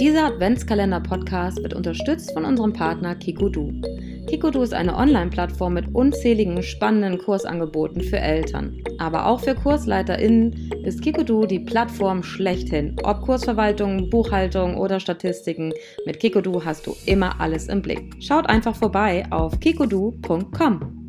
[0.00, 3.72] Dieser Adventskalender-Podcast wird unterstützt von unserem Partner Kikudu.
[4.28, 8.80] Kikudu ist eine Online-Plattform mit unzähligen spannenden Kursangeboten für Eltern.
[8.98, 12.94] Aber auch für KursleiterInnen ist Kikudu die Plattform schlechthin.
[13.02, 15.72] Ob Kursverwaltung, Buchhaltung oder Statistiken,
[16.06, 18.14] mit Kikudu hast du immer alles im Blick.
[18.20, 21.08] Schaut einfach vorbei auf kikudu.com.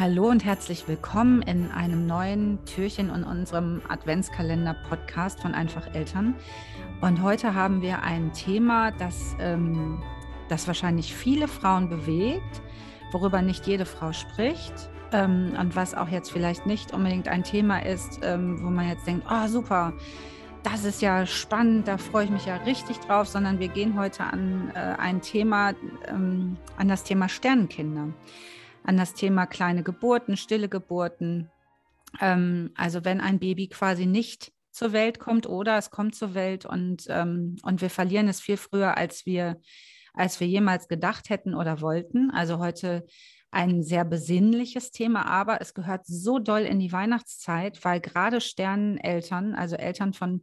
[0.00, 6.36] Hallo und herzlich willkommen in einem neuen Türchen in unserem Adventskalender-Podcast von Einfach Eltern.
[7.02, 10.02] Und heute haben wir ein Thema, das, ähm,
[10.48, 12.62] das wahrscheinlich viele Frauen bewegt,
[13.12, 14.72] worüber nicht jede Frau spricht
[15.12, 19.06] ähm, und was auch jetzt vielleicht nicht unbedingt ein Thema ist, ähm, wo man jetzt
[19.06, 19.92] denkt, oh super,
[20.62, 24.24] das ist ja spannend, da freue ich mich ja richtig drauf, sondern wir gehen heute
[24.24, 25.74] an äh, ein Thema,
[26.08, 28.08] ähm, an das Thema Sternenkinder
[28.84, 31.50] an das Thema kleine Geburten, stille Geburten.
[32.20, 36.64] Ähm, also wenn ein Baby quasi nicht zur Welt kommt oder es kommt zur Welt
[36.64, 39.60] und, ähm, und wir verlieren es viel früher, als wir,
[40.14, 42.30] als wir jemals gedacht hätten oder wollten.
[42.30, 43.06] Also heute
[43.50, 49.54] ein sehr besinnliches Thema, aber es gehört so doll in die Weihnachtszeit, weil gerade Sterneneltern,
[49.54, 50.42] also Eltern von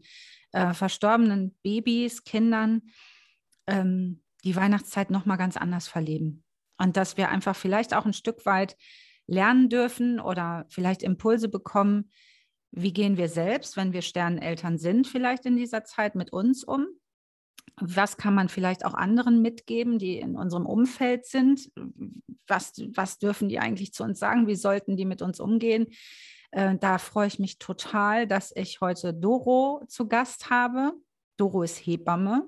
[0.51, 2.81] äh, verstorbenen Babys, Kindern,
[3.65, 6.43] ähm, die Weihnachtszeit nochmal ganz anders verleben.
[6.77, 8.75] Und dass wir einfach vielleicht auch ein Stück weit
[9.27, 12.11] lernen dürfen oder vielleicht Impulse bekommen,
[12.71, 16.87] wie gehen wir selbst, wenn wir Sterneneltern sind, vielleicht in dieser Zeit mit uns um?
[17.79, 21.71] Was kann man vielleicht auch anderen mitgeben, die in unserem Umfeld sind?
[22.47, 24.47] Was, was dürfen die eigentlich zu uns sagen?
[24.47, 25.87] Wie sollten die mit uns umgehen?
[26.51, 30.93] Äh, da freue ich mich total, dass ich heute Doro zu Gast habe.
[31.37, 32.47] Doro ist Hebamme.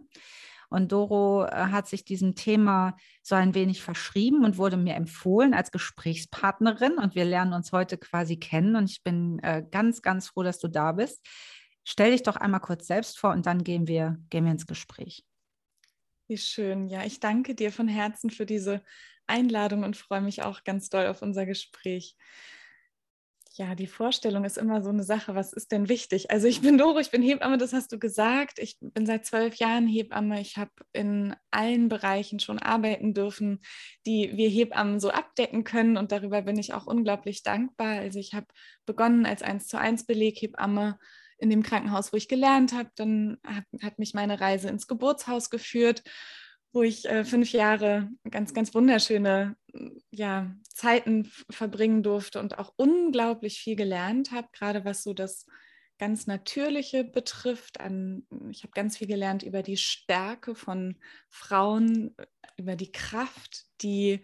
[0.70, 5.54] Und Doro äh, hat sich diesem Thema so ein wenig verschrieben und wurde mir empfohlen
[5.54, 6.94] als Gesprächspartnerin.
[6.94, 8.76] Und wir lernen uns heute quasi kennen.
[8.76, 11.26] Und ich bin äh, ganz, ganz froh, dass du da bist.
[11.84, 15.26] Stell dich doch einmal kurz selbst vor und dann gehen wir, gehen wir ins Gespräch.
[16.28, 16.88] Wie schön.
[16.88, 18.84] Ja, ich danke dir von Herzen für diese
[19.26, 22.16] Einladung und freue mich auch ganz doll auf unser Gespräch
[23.60, 26.32] ja, die Vorstellung ist immer so eine Sache, was ist denn wichtig?
[26.32, 28.58] Also ich bin Doro, ich bin Hebamme, das hast du gesagt.
[28.58, 30.40] Ich bin seit zwölf Jahren Hebamme.
[30.40, 33.60] Ich habe in allen Bereichen schon arbeiten dürfen,
[34.06, 35.98] die wir Hebammen so abdecken können.
[35.98, 38.00] Und darüber bin ich auch unglaublich dankbar.
[38.00, 38.48] Also ich habe
[38.86, 40.98] begonnen als 1 zu 1 Beleghebamme
[41.38, 42.90] in dem Krankenhaus, wo ich gelernt habe.
[42.96, 46.02] Dann hat, hat mich meine Reise ins Geburtshaus geführt
[46.72, 49.56] wo ich äh, fünf Jahre ganz, ganz wunderschöne
[50.12, 55.46] ja, Zeiten verbringen durfte und auch unglaublich viel gelernt habe, gerade was so das
[55.98, 57.80] ganz Natürliche betrifft.
[57.80, 60.98] An, ich habe ganz viel gelernt über die Stärke von
[61.30, 62.16] Frauen,
[62.58, 64.22] über die Kraft, die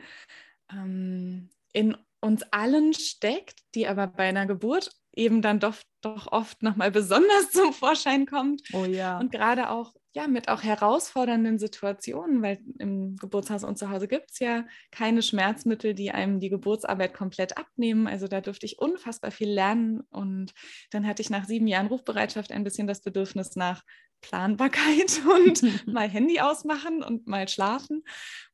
[0.71, 6.63] ähm, in uns allen steckt, die aber bei einer Geburt eben dann doch, doch oft
[6.63, 8.63] nochmal besonders zum Vorschein kommt.
[8.73, 9.19] Oh ja.
[9.19, 14.31] Und gerade auch ja, mit auch herausfordernden Situationen, weil im Geburtshaus und zu Hause gibt
[14.31, 18.07] es ja keine Schmerzmittel, die einem die Geburtsarbeit komplett abnehmen.
[18.07, 19.99] Also da dürfte ich unfassbar viel lernen.
[20.09, 20.53] Und
[20.91, 23.83] dann hatte ich nach sieben Jahren Rufbereitschaft ein bisschen das Bedürfnis nach
[24.21, 28.01] Planbarkeit und mal Handy ausmachen und mal schlafen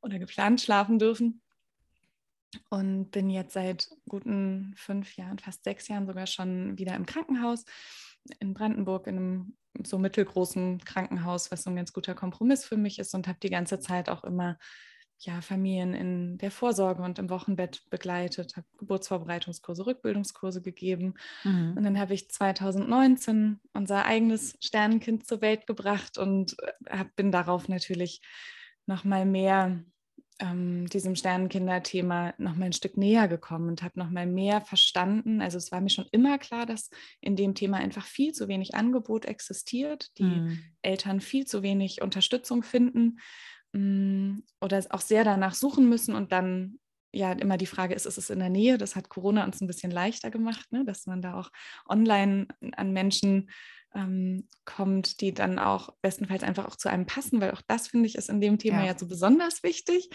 [0.01, 1.43] oder geplant schlafen dürfen.
[2.69, 7.65] Und bin jetzt seit guten fünf Jahren, fast sechs Jahren sogar schon wieder im Krankenhaus
[8.39, 12.99] in Brandenburg in einem so mittelgroßen Krankenhaus, was so ein ganz guter Kompromiss für mich
[12.99, 14.57] ist und habe die ganze Zeit auch immer
[15.23, 21.13] ja, Familien in der Vorsorge und im Wochenbett begleitet, habe Geburtsvorbereitungskurse, Rückbildungskurse gegeben.
[21.43, 21.75] Mhm.
[21.77, 27.31] Und dann habe ich 2019 unser eigenes Sternenkind zur Welt gebracht und äh, hab, bin
[27.31, 28.21] darauf natürlich
[28.87, 29.83] noch mal mehr
[30.41, 35.41] ähm, diesem Sternenkinder-Thema noch mal ein Stück näher gekommen und habe noch mal mehr verstanden.
[35.41, 36.89] Also es war mir schon immer klar, dass
[37.21, 40.59] in dem Thema einfach viel zu wenig Angebot existiert, die mhm.
[40.81, 43.19] Eltern viel zu wenig Unterstützung finden
[43.71, 46.79] mh, mm, oder auch sehr danach suchen müssen und dann
[47.13, 48.77] ja immer die Frage ist, ist es in der Nähe?
[48.77, 50.85] Das hat Corona uns ein bisschen leichter gemacht, ne?
[50.85, 51.49] dass man da auch
[51.87, 53.49] online an Menschen
[53.93, 58.07] ähm, kommt, die dann auch bestenfalls einfach auch zu einem passen, weil auch das finde
[58.07, 58.87] ich ist in dem Thema ja.
[58.87, 60.09] ja so besonders wichtig.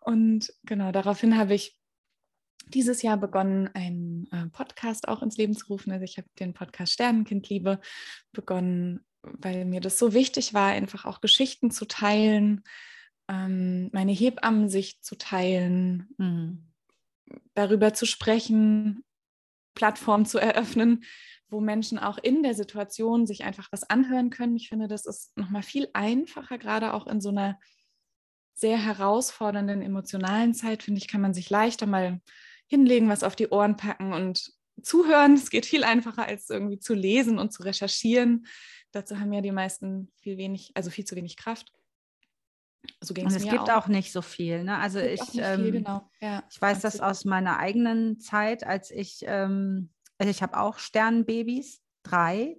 [0.00, 1.78] Und genau daraufhin habe ich
[2.68, 5.92] dieses Jahr begonnen, einen äh, Podcast auch ins Leben zu rufen.
[5.92, 7.80] Also ich habe den Podcast Sternenkindliebe
[8.32, 12.62] begonnen, weil mir das so wichtig war, einfach auch Geschichten zu teilen,
[13.28, 16.70] ähm, meine Hebammensicht zu teilen, mhm.
[17.54, 19.04] darüber zu sprechen,
[19.74, 21.04] Plattformen zu eröffnen,
[21.54, 24.56] wo Menschen auch in der Situation sich einfach was anhören können.
[24.56, 27.60] Ich finde, das ist nochmal viel einfacher, gerade auch in so einer
[28.54, 32.20] sehr herausfordernden emotionalen Zeit, finde ich, kann man sich leichter mal
[32.66, 34.52] hinlegen, was auf die Ohren packen und
[34.82, 35.34] zuhören.
[35.34, 38.46] Es geht viel einfacher als irgendwie zu lesen und zu recherchieren.
[38.90, 41.72] Dazu haben ja die meisten viel wenig, also viel zu wenig Kraft.
[43.00, 43.84] So und es gibt auch.
[43.84, 43.88] auch.
[43.88, 44.64] nicht so viel.
[44.64, 44.76] Ne?
[44.76, 46.10] Also ich, ähm, viel, genau.
[46.20, 50.78] ja, ich weiß das aus meiner eigenen Zeit, als ich, ähm, also ich habe auch
[50.78, 52.56] Sternenbabys, drei.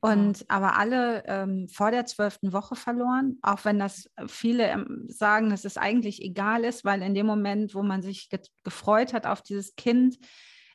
[0.00, 5.48] Und aber alle ähm, vor der zwölften Woche verloren, auch wenn das viele ähm, sagen,
[5.48, 9.24] dass es eigentlich egal ist, weil in dem Moment, wo man sich ge gefreut hat
[9.24, 10.18] auf dieses Kind,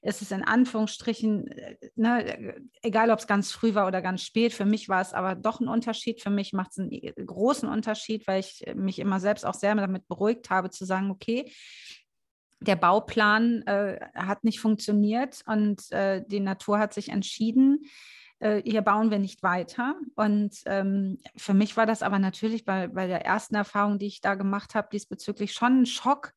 [0.02, 4.54] ist es in Anführungsstrichen, äh, ne, egal ob es ganz früh war oder ganz spät,
[4.54, 6.22] für mich war es aber doch ein Unterschied.
[6.22, 9.76] Für mich macht es einen äh, großen Unterschied, weil ich mich immer selbst auch sehr
[9.76, 11.52] damit beruhigt habe, zu sagen, okay,
[12.62, 17.86] der Bauplan äh, hat nicht funktioniert und äh, die Natur hat sich entschieden,
[18.40, 19.96] äh, hier bauen wir nicht weiter.
[20.16, 24.22] Und ähm, für mich war das aber natürlich bei, bei der ersten Erfahrung, die ich
[24.22, 26.34] da gemacht habe, diesbezüglich schon ein Schock,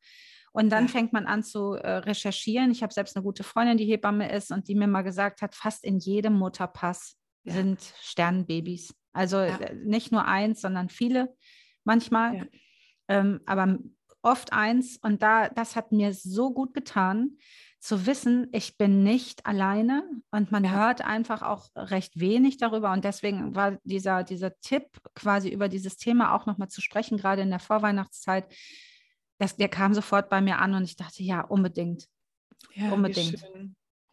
[0.53, 0.91] und dann ja.
[0.91, 2.71] fängt man an zu äh, recherchieren.
[2.71, 5.55] Ich habe selbst eine gute Freundin, die Hebamme ist und die mir mal gesagt hat,
[5.55, 7.53] fast in jedem Mutterpass ja.
[7.53, 8.93] sind Sternenbabys.
[9.13, 9.57] Also ja.
[9.57, 11.35] Äh, nicht nur eins, sondern viele
[11.83, 12.47] manchmal.
[13.07, 13.79] Ähm, aber
[14.23, 14.97] oft eins.
[14.97, 17.37] Und da, das hat mir so gut getan,
[17.79, 20.71] zu wissen, ich bin nicht alleine und man ja.
[20.71, 22.93] hört einfach auch recht wenig darüber.
[22.93, 24.85] Und deswegen war dieser, dieser Tipp,
[25.15, 28.47] quasi über dieses Thema auch nochmal zu sprechen, gerade in der Vorweihnachtszeit,
[29.37, 32.07] das, der kam sofort bei mir an und ich dachte, ja, unbedingt.
[32.73, 33.43] Ja, unbedingt.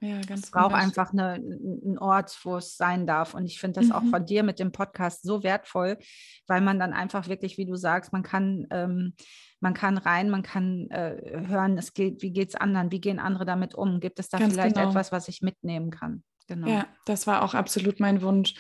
[0.01, 3.35] Ja, ganz es braucht einfach eine, einen Ort, wo es sein darf.
[3.35, 3.93] Und ich finde das mhm.
[3.93, 5.99] auch von dir mit dem Podcast so wertvoll,
[6.47, 9.15] weil man dann einfach wirklich, wie du sagst, man kann, ähm,
[9.61, 13.19] man kann rein, man kann äh, hören, es geht, wie geht es anderen, wie gehen
[13.19, 14.01] andere damit um?
[14.01, 14.89] Gibt es da ganz vielleicht genau.
[14.89, 16.25] etwas, was ich mitnehmen kann?
[16.49, 16.67] Genau.
[16.67, 18.55] Ja, das war auch absolut mein Wunsch.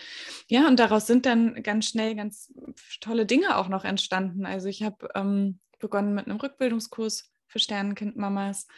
[0.49, 2.53] Ja, und daraus sind dann ganz schnell ganz
[3.01, 4.47] tolle Dinge auch noch entstanden.
[4.47, 8.69] Also ich habe ähm, begonnen mit einem Rückbildungskurs für Sternenkindmamas,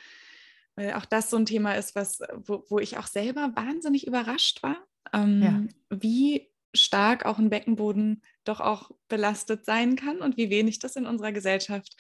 [0.77, 4.63] weil auch das so ein Thema ist, was, wo, wo ich auch selber wahnsinnig überrascht
[4.63, 4.79] war,
[5.13, 5.99] ähm, ja.
[5.99, 11.07] wie stark auch ein Beckenboden doch auch belastet sein kann und wie wenig das in
[11.07, 11.97] unserer Gesellschaft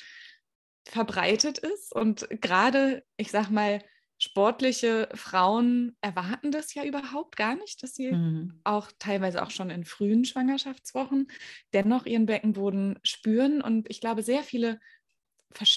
[0.87, 1.95] verbreitet ist.
[1.95, 3.83] Und gerade, ich sag mal,
[4.19, 8.61] sportliche Frauen erwarten das ja überhaupt gar nicht, dass sie mhm.
[8.63, 11.29] auch teilweise auch schon in frühen Schwangerschaftswochen
[11.75, 13.61] dennoch ihren Beckenboden spüren.
[13.61, 14.79] Und ich glaube, sehr viele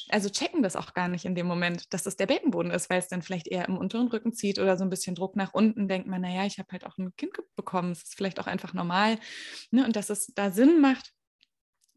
[0.10, 3.00] also checken das auch gar nicht in dem Moment, dass das der Beckenboden ist, weil
[3.00, 5.88] es dann vielleicht eher im unteren Rücken zieht oder so ein bisschen Druck nach unten,
[5.88, 8.74] denkt man, naja, ich habe halt auch ein Kind bekommen, es ist vielleicht auch einfach
[8.74, 9.18] normal.
[9.72, 9.86] Ne?
[9.86, 11.15] Und dass es da Sinn macht,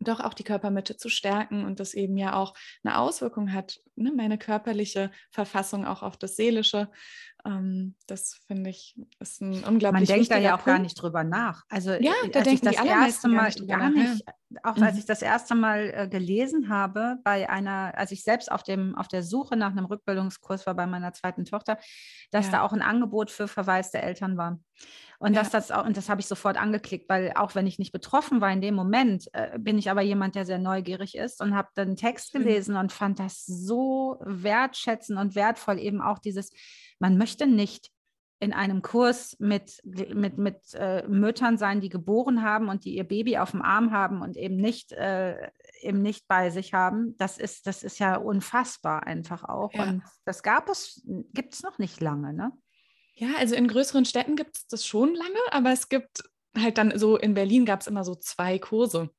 [0.00, 2.54] doch auch die Körpermitte zu stärken und das eben ja auch
[2.84, 6.88] eine Auswirkung hat, ne, meine körperliche Verfassung auch auf das Seelische.
[7.44, 10.66] Ähm, das finde ich ist ein unglaublich Man denkt da ja auch Punkt.
[10.66, 11.64] gar nicht drüber nach.
[11.68, 14.24] Also ja, äh, da als ich das erste Mal gar nicht,
[14.62, 14.82] auch mhm.
[14.82, 18.94] als ich das erste Mal äh, gelesen habe bei einer, als ich selbst auf dem
[18.96, 21.78] auf der Suche nach einem Rückbildungskurs war bei meiner zweiten Tochter,
[22.30, 22.52] dass ja.
[22.52, 24.58] da auch ein Angebot für verwaiste Eltern war.
[25.20, 25.40] Und ja.
[25.40, 28.40] dass das auch, und das habe ich sofort angeklickt, weil auch wenn ich nicht betroffen
[28.40, 31.68] war in dem Moment, äh, bin ich aber jemand, der sehr neugierig ist und habe
[31.74, 36.52] dann Text gelesen und fand das so wertschätzend und wertvoll, eben auch dieses,
[37.00, 37.90] man möchte nicht
[38.40, 43.02] in einem Kurs mit, mit, mit äh, Müttern sein, die geboren haben und die ihr
[43.02, 45.50] Baby auf dem Arm haben und eben nicht, äh,
[45.80, 47.16] eben nicht bei sich haben.
[47.18, 49.72] Das ist, das ist ja unfassbar einfach auch.
[49.72, 49.82] Ja.
[49.84, 51.02] Und das gab es,
[51.34, 52.52] gibt es noch nicht lange, ne?
[53.18, 56.22] Ja, also in größeren Städten gibt es das schon lange, aber es gibt
[56.56, 59.10] halt dann so, in Berlin gab es immer so zwei Kurse.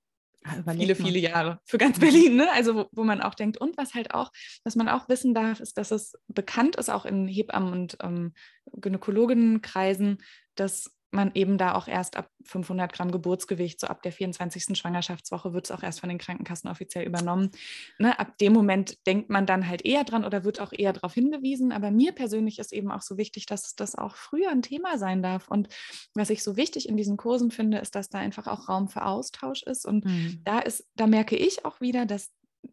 [0.45, 1.05] Ah, viele, mal.
[1.05, 2.49] viele Jahre für ganz Berlin, ne?
[2.53, 4.31] Also wo, wo, man auch denkt, und was halt auch,
[4.63, 8.33] was man auch wissen darf, ist, dass es bekannt ist, auch in Hebammen- und ähm,
[8.71, 10.19] Gynäkologinnenkreisen,
[10.55, 14.77] dass man eben da auch erst ab 500 Gramm Geburtsgewicht, so ab der 24.
[14.77, 17.51] Schwangerschaftswoche wird es auch erst von den Krankenkassen offiziell übernommen.
[17.97, 21.13] Ne, ab dem Moment denkt man dann halt eher dran oder wird auch eher darauf
[21.13, 21.71] hingewiesen.
[21.71, 25.23] Aber mir persönlich ist eben auch so wichtig, dass das auch früher ein Thema sein
[25.23, 25.47] darf.
[25.47, 25.69] Und
[26.13, 29.05] was ich so wichtig in diesen Kursen finde, ist, dass da einfach auch Raum für
[29.05, 29.85] Austausch ist.
[29.85, 30.41] Und mhm.
[30.45, 32.31] da ist, da merke ich auch wieder, dass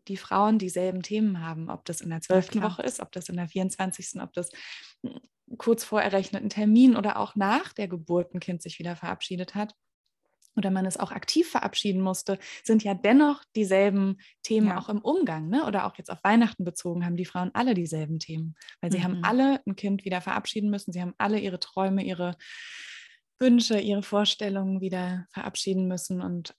[0.08, 3.36] die Frauen dieselben Themen haben, ob das in der zwölften Woche ist, ob das in
[3.36, 4.50] der 24., ob das
[5.58, 9.74] kurz vor errechneten Termin oder auch nach der Geburt ein Kind sich wieder verabschiedet hat
[10.56, 14.78] oder man es auch aktiv verabschieden musste, sind ja dennoch dieselben Themen ja.
[14.78, 15.48] auch im Umgang.
[15.48, 15.64] Ne?
[15.66, 19.04] Oder auch jetzt auf Weihnachten bezogen haben die Frauen alle dieselben Themen, weil sie mhm.
[19.04, 22.36] haben alle ein Kind wieder verabschieden müssen, sie haben alle ihre Träume, ihre
[23.38, 26.54] Wünsche, ihre Vorstellungen wieder verabschieden müssen und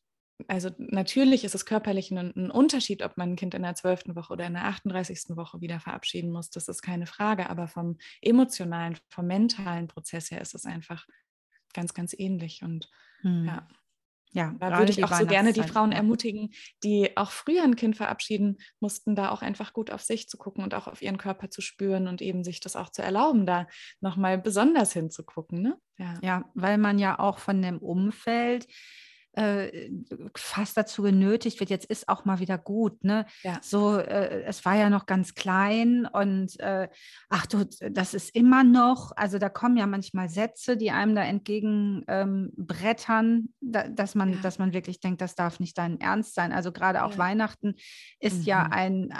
[0.47, 4.15] also natürlich ist es körperlich ein, ein, Unterschied, ob man ein Kind in der zwölften
[4.15, 5.35] Woche oder in der 38.
[5.35, 6.49] Woche wieder verabschieden muss.
[6.49, 7.49] Das ist keine Frage.
[7.49, 11.07] Aber vom emotionalen, vom mentalen Prozess her ist es einfach
[11.73, 12.61] ganz, ganz ähnlich.
[12.63, 12.89] Und
[13.21, 13.45] hm.
[13.45, 13.67] ja.
[14.33, 16.51] Ja, da würde ich auch so gerne die Frauen ermutigen,
[16.83, 20.63] die auch früher ein Kind verabschieden mussten, da auch einfach gut auf sich zu gucken
[20.63, 23.67] und auch auf ihren Körper zu spüren und eben sich das auch zu erlauben, da
[24.01, 25.61] nochmal besonders hinzugucken.
[25.61, 25.79] Ne?
[25.97, 26.13] Ja.
[26.21, 28.67] ja, weil man ja auch von dem Umfeld
[29.37, 29.91] äh,
[30.35, 33.03] fast dazu genötigt wird, jetzt ist auch mal wieder gut.
[33.03, 33.25] Ne?
[33.43, 33.59] Ja.
[33.61, 36.89] So, äh, es war ja noch ganz klein und äh,
[37.29, 41.23] ach du, das ist immer noch, also da kommen ja manchmal Sätze, die einem da
[41.23, 42.51] entgegen ähm,
[43.61, 44.39] da, dass, man, ja.
[44.41, 46.51] dass man wirklich denkt, das darf nicht dein Ernst sein.
[46.51, 47.17] Also gerade auch ja.
[47.19, 47.75] Weihnachten
[48.19, 48.45] ist mhm.
[48.45, 49.13] ja ein,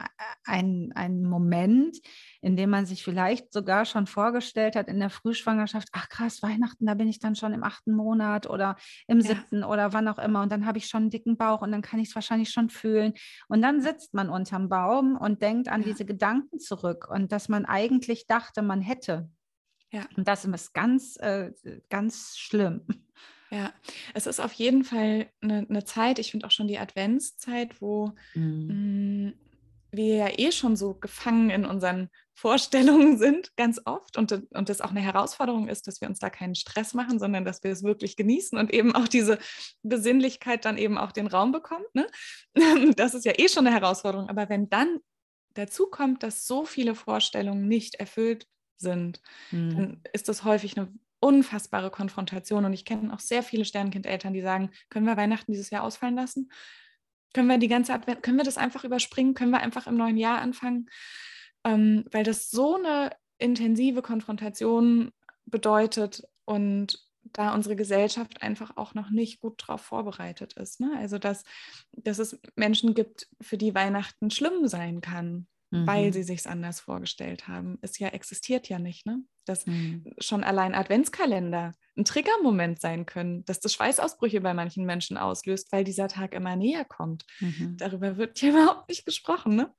[0.45, 1.97] ein, ein Moment,
[2.41, 6.87] in dem man sich vielleicht sogar schon vorgestellt hat in der Frühschwangerschaft, ach krass, Weihnachten,
[6.87, 10.41] da bin ich dann schon im achten Monat oder im siebten oder wann auch immer
[10.41, 12.69] und dann habe ich schon einen dicken Bauch und dann kann ich es wahrscheinlich schon
[12.69, 13.13] fühlen.
[13.47, 15.87] Und dann sitzt man unterm Baum und denkt an ja.
[15.87, 19.29] diese Gedanken zurück und dass man eigentlich dachte, man hätte.
[19.91, 20.05] Ja.
[20.15, 21.51] Und das ist ganz, äh,
[21.89, 22.85] ganz schlimm.
[23.49, 23.73] Ja,
[24.13, 28.13] es ist auf jeden Fall eine, eine Zeit, ich finde auch schon die Adventszeit, wo
[28.35, 28.67] mhm.
[28.67, 29.33] mh, mm,
[29.91, 34.17] wir ja eh schon so gefangen in unseren Vorstellungen sind, ganz oft.
[34.17, 37.45] Und, und das auch eine Herausforderung ist, dass wir uns da keinen Stress machen, sondern
[37.45, 39.39] dass wir es wirklich genießen und eben auch diese
[39.83, 41.93] Besinnlichkeit dann eben auch den Raum bekommt.
[41.93, 42.07] Ne?
[42.95, 44.29] Das ist ja eh schon eine Herausforderung.
[44.29, 44.99] Aber wenn dann
[45.53, 49.75] dazu kommt, dass so viele Vorstellungen nicht erfüllt sind, mhm.
[49.75, 52.65] dann ist das häufig eine unfassbare Konfrontation.
[52.65, 56.15] Und ich kenne auch sehr viele Sternkindeltern, die sagen, können wir Weihnachten dieses Jahr ausfallen
[56.15, 56.51] lassen?
[57.33, 59.33] Können wir die ganze Advent, können wir das einfach überspringen?
[59.33, 60.89] Können wir einfach im neuen Jahr anfangen?
[61.63, 65.11] Ähm, weil das so eine intensive Konfrontation
[65.45, 70.79] bedeutet und da unsere Gesellschaft einfach auch noch nicht gut darauf vorbereitet ist.
[70.79, 70.93] Ne?
[70.97, 71.43] Also, dass,
[71.91, 75.87] dass es Menschen gibt, für die Weihnachten schlimm sein kann, mhm.
[75.87, 77.77] weil sie sich anders vorgestellt haben.
[77.81, 79.05] Es ja existiert ja nicht.
[79.05, 79.21] Ne?
[79.47, 80.05] Dass mhm.
[80.19, 85.83] schon allein Adventskalender ein Triggermoment sein können, dass das Schweißausbrüche bei manchen Menschen auslöst, weil
[85.83, 87.25] dieser Tag immer näher kommt.
[87.39, 87.75] Mhm.
[87.77, 89.55] Darüber wird ja überhaupt nicht gesprochen.
[89.55, 89.73] Ne?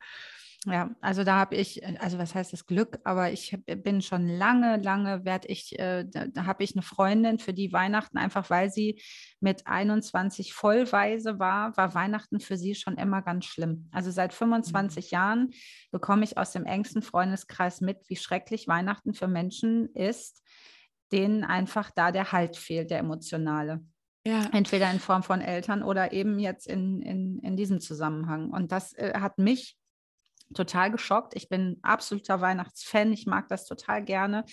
[0.70, 4.76] Ja, also da habe ich, also was heißt das Glück, aber ich bin schon lange,
[4.76, 8.70] lange werde ich, äh, da, da habe ich eine Freundin, für die Weihnachten, einfach weil
[8.70, 9.00] sie
[9.40, 13.88] mit 21 vollweise war, war Weihnachten für sie schon immer ganz schlimm.
[13.92, 15.14] Also seit 25 mhm.
[15.14, 15.50] Jahren
[15.90, 20.42] bekomme ich aus dem engsten Freundeskreis mit, wie schrecklich Weihnachten für Menschen ist,
[21.12, 23.80] denen einfach da der Halt fehlt, der emotionale.
[24.26, 24.46] Ja.
[24.52, 28.50] Entweder in Form von Eltern oder eben jetzt in, in, in diesem Zusammenhang.
[28.50, 29.76] Und das äh, hat mich
[30.54, 31.34] total geschockt.
[31.36, 33.12] Ich bin absoluter Weihnachtsfan.
[33.12, 34.44] Ich mag das total gerne.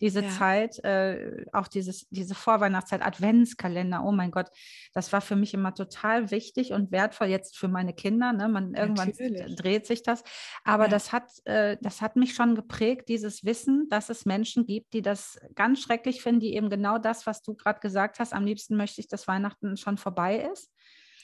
[0.00, 0.30] Diese ja.
[0.30, 4.02] Zeit, äh, auch dieses, diese Vorweihnachtszeit, Adventskalender.
[4.04, 4.48] Oh mein Gott,
[4.92, 8.32] das war für mich immer total wichtig und wertvoll jetzt für meine Kinder.
[8.32, 8.48] Ne?
[8.48, 9.56] Man, irgendwann Natürlich.
[9.56, 10.24] dreht sich das.
[10.64, 10.90] Aber ja.
[10.90, 15.02] das, hat, äh, das hat mich schon geprägt, dieses Wissen, dass es Menschen gibt, die
[15.02, 18.76] das ganz schrecklich finden, die eben genau das, was du gerade gesagt hast, am liebsten
[18.76, 20.72] möchte ich, dass Weihnachten schon vorbei ist.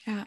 [0.04, 0.26] Ja.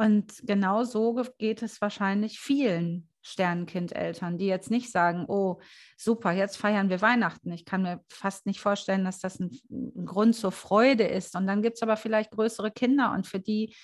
[0.00, 5.60] Und genau so geht es wahrscheinlich vielen Sternenkindeltern, die jetzt nicht sagen, oh,
[5.98, 7.52] super, jetzt feiern wir Weihnachten.
[7.52, 11.36] Ich kann mir fast nicht vorstellen, dass das ein, ein Grund zur Freude ist.
[11.36, 13.76] Und dann gibt es aber vielleicht größere Kinder und für die,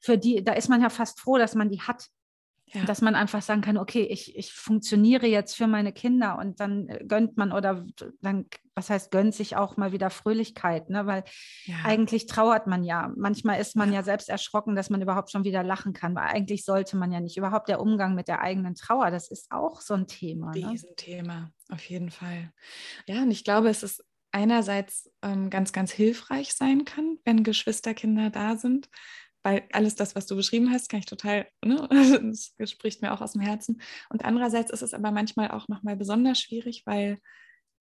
[0.00, 2.08] für die, da ist man ja fast froh, dass man die hat.
[2.72, 2.84] Ja.
[2.84, 6.88] Dass man einfach sagen kann, okay, ich, ich funktioniere jetzt für meine Kinder und dann
[6.88, 7.86] äh, gönnt man oder
[8.20, 11.06] dann, was heißt, gönnt sich auch mal wieder Fröhlichkeit, ne?
[11.06, 11.24] weil
[11.64, 11.76] ja.
[11.84, 13.10] eigentlich trauert man ja.
[13.16, 13.96] Manchmal ist man ja.
[13.96, 17.20] ja selbst erschrocken, dass man überhaupt schon wieder lachen kann, weil eigentlich sollte man ja
[17.20, 17.38] nicht.
[17.38, 20.50] Überhaupt der Umgang mit der eigenen Trauer, das ist auch so ein Thema.
[20.50, 21.52] Riesenthema, ne?
[21.70, 22.52] auf jeden Fall.
[23.06, 28.30] Ja, und ich glaube, es ist einerseits ähm, ganz, ganz hilfreich sein kann, wenn Geschwisterkinder
[28.30, 28.88] da sind,
[29.48, 31.88] weil alles das, was du beschrieben hast, kann ich total, ne?
[32.58, 33.80] das spricht mir auch aus dem Herzen.
[34.10, 37.18] Und andererseits ist es aber manchmal auch nochmal besonders schwierig, weil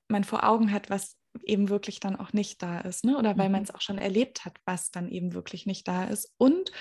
[0.08, 3.18] man vor Augen hat, was eben wirklich dann auch nicht da ist, ne?
[3.18, 3.76] oder weil man es mhm.
[3.76, 6.34] auch schon erlebt hat, was dann eben wirklich nicht da ist.
[6.38, 6.72] Und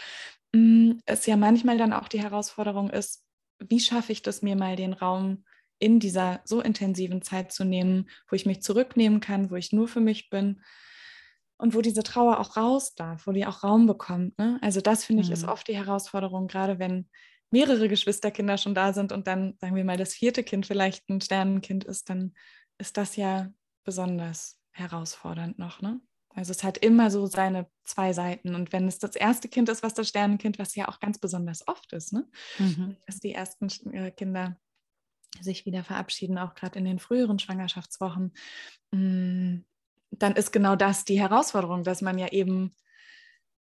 [0.52, 3.25] mh, mm, es ja manchmal dann auch die Herausforderung ist,
[3.59, 5.45] wie schaffe ich das mir mal den Raum
[5.78, 9.88] in dieser so intensiven Zeit zu nehmen, wo ich mich zurücknehmen kann, wo ich nur
[9.88, 10.62] für mich bin
[11.59, 14.39] und wo diese Trauer auch raus darf, wo die auch Raum bekommt.
[14.39, 14.59] Ne?
[14.63, 15.35] Also das finde ich mhm.
[15.35, 17.09] ist oft die Herausforderung, gerade wenn
[17.51, 21.21] mehrere Geschwisterkinder schon da sind und dann, sagen wir mal, das vierte Kind vielleicht ein
[21.21, 22.35] Sternenkind ist, dann
[22.79, 23.51] ist das ja
[23.85, 25.81] besonders herausfordernd noch.
[25.81, 26.01] Ne?
[26.37, 28.55] Also es hat immer so seine zwei Seiten.
[28.55, 31.67] Und wenn es das erste Kind ist, was das Sternenkind, was ja auch ganz besonders
[31.67, 32.29] oft ist, ne?
[32.59, 32.97] Mhm.
[33.07, 34.59] dass die ersten äh, Kinder
[35.41, 38.35] sich wieder verabschieden, auch gerade in den früheren Schwangerschaftswochen,
[38.93, 39.59] mm,
[40.19, 42.75] dann ist genau das die Herausforderung, dass man ja eben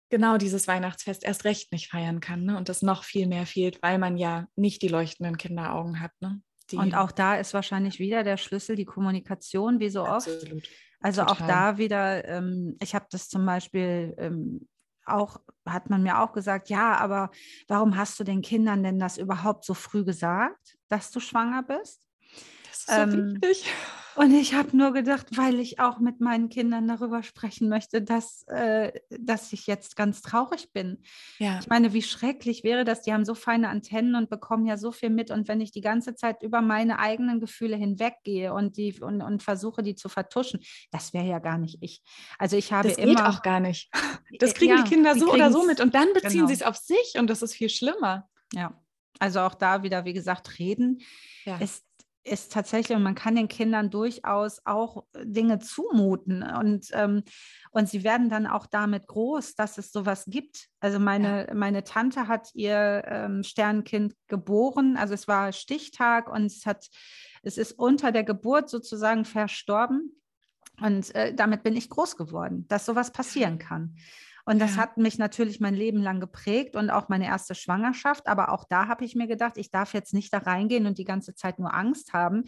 [0.09, 2.57] genau dieses Weihnachtsfest erst recht nicht feiern kann ne?
[2.57, 6.11] und das noch viel mehr fehlt, weil man ja nicht die leuchtenden Kinderaugen hat.
[6.19, 6.41] Ne?
[6.73, 10.53] und auch da ist wahrscheinlich wieder der Schlüssel die Kommunikation, wie so Absolut.
[10.53, 10.69] oft.
[10.99, 11.35] Also Total.
[11.35, 14.67] auch da wieder, ähm, ich habe das zum Beispiel ähm,
[15.05, 17.29] auch hat man mir auch gesagt, ja, aber
[17.67, 22.01] warum hast du den Kindern denn das überhaupt so früh gesagt, dass du schwanger bist?
[22.69, 23.71] Das ist so ähm, wichtig.
[24.15, 28.43] Und ich habe nur gedacht, weil ich auch mit meinen Kindern darüber sprechen möchte, dass,
[28.47, 31.03] äh, dass ich jetzt ganz traurig bin.
[31.37, 31.59] Ja.
[31.59, 33.01] Ich meine, wie schrecklich wäre das?
[33.01, 35.31] Die haben so feine Antennen und bekommen ja so viel mit.
[35.31, 39.43] Und wenn ich die ganze Zeit über meine eigenen Gefühle hinweggehe und, die, und, und
[39.43, 42.01] versuche, die zu vertuschen, das wäre ja gar nicht ich.
[42.39, 43.15] Also ich habe das immer.
[43.15, 43.91] Das geht auch gar nicht.
[44.39, 45.79] Das kriegen ja, die Kinder so oder so mit.
[45.79, 46.47] Und dann beziehen genau.
[46.47, 48.27] sie es auf sich und das ist viel schlimmer.
[48.53, 48.73] Ja.
[49.19, 51.01] Also auch da wieder, wie gesagt, reden
[51.45, 51.57] ja.
[51.57, 51.84] ist
[52.25, 56.43] ist tatsächlich, und man kann den Kindern durchaus auch äh, Dinge zumuten.
[56.43, 57.23] Und, ähm,
[57.71, 60.67] und sie werden dann auch damit groß, dass es sowas gibt.
[60.79, 61.53] Also meine, ja.
[61.53, 64.97] meine Tante hat ihr ähm, Sternkind geboren.
[64.97, 66.87] Also es war Stichtag und es hat,
[67.43, 70.19] es ist unter der Geburt sozusagen verstorben.
[70.81, 73.95] Und äh, damit bin ich groß geworden, dass sowas passieren kann.
[74.45, 74.83] Und das ja.
[74.83, 78.27] hat mich natürlich mein Leben lang geprägt und auch meine erste Schwangerschaft.
[78.27, 81.03] Aber auch da habe ich mir gedacht, ich darf jetzt nicht da reingehen und die
[81.03, 82.45] ganze Zeit nur Angst haben.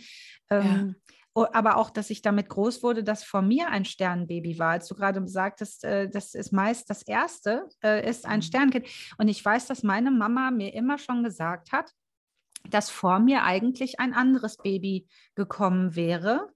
[0.51, 0.95] Ähm,
[1.35, 1.49] ja.
[1.53, 4.71] Aber auch, dass ich damit groß wurde, dass vor mir ein Sternenbaby war.
[4.71, 8.43] Als du gerade sagtest, äh, das ist meist das erste, äh, ist ein mhm.
[8.43, 8.87] Sternkind.
[9.17, 11.91] Und ich weiß, dass meine Mama mir immer schon gesagt hat,
[12.69, 16.49] dass vor mir eigentlich ein anderes Baby gekommen wäre.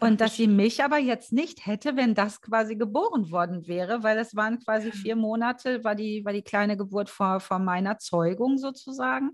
[0.00, 4.18] Und dass sie mich aber jetzt nicht hätte, wenn das quasi geboren worden wäre, weil
[4.18, 8.58] es waren quasi vier Monate, war die, war die kleine Geburt vor, vor meiner Zeugung
[8.58, 9.30] sozusagen.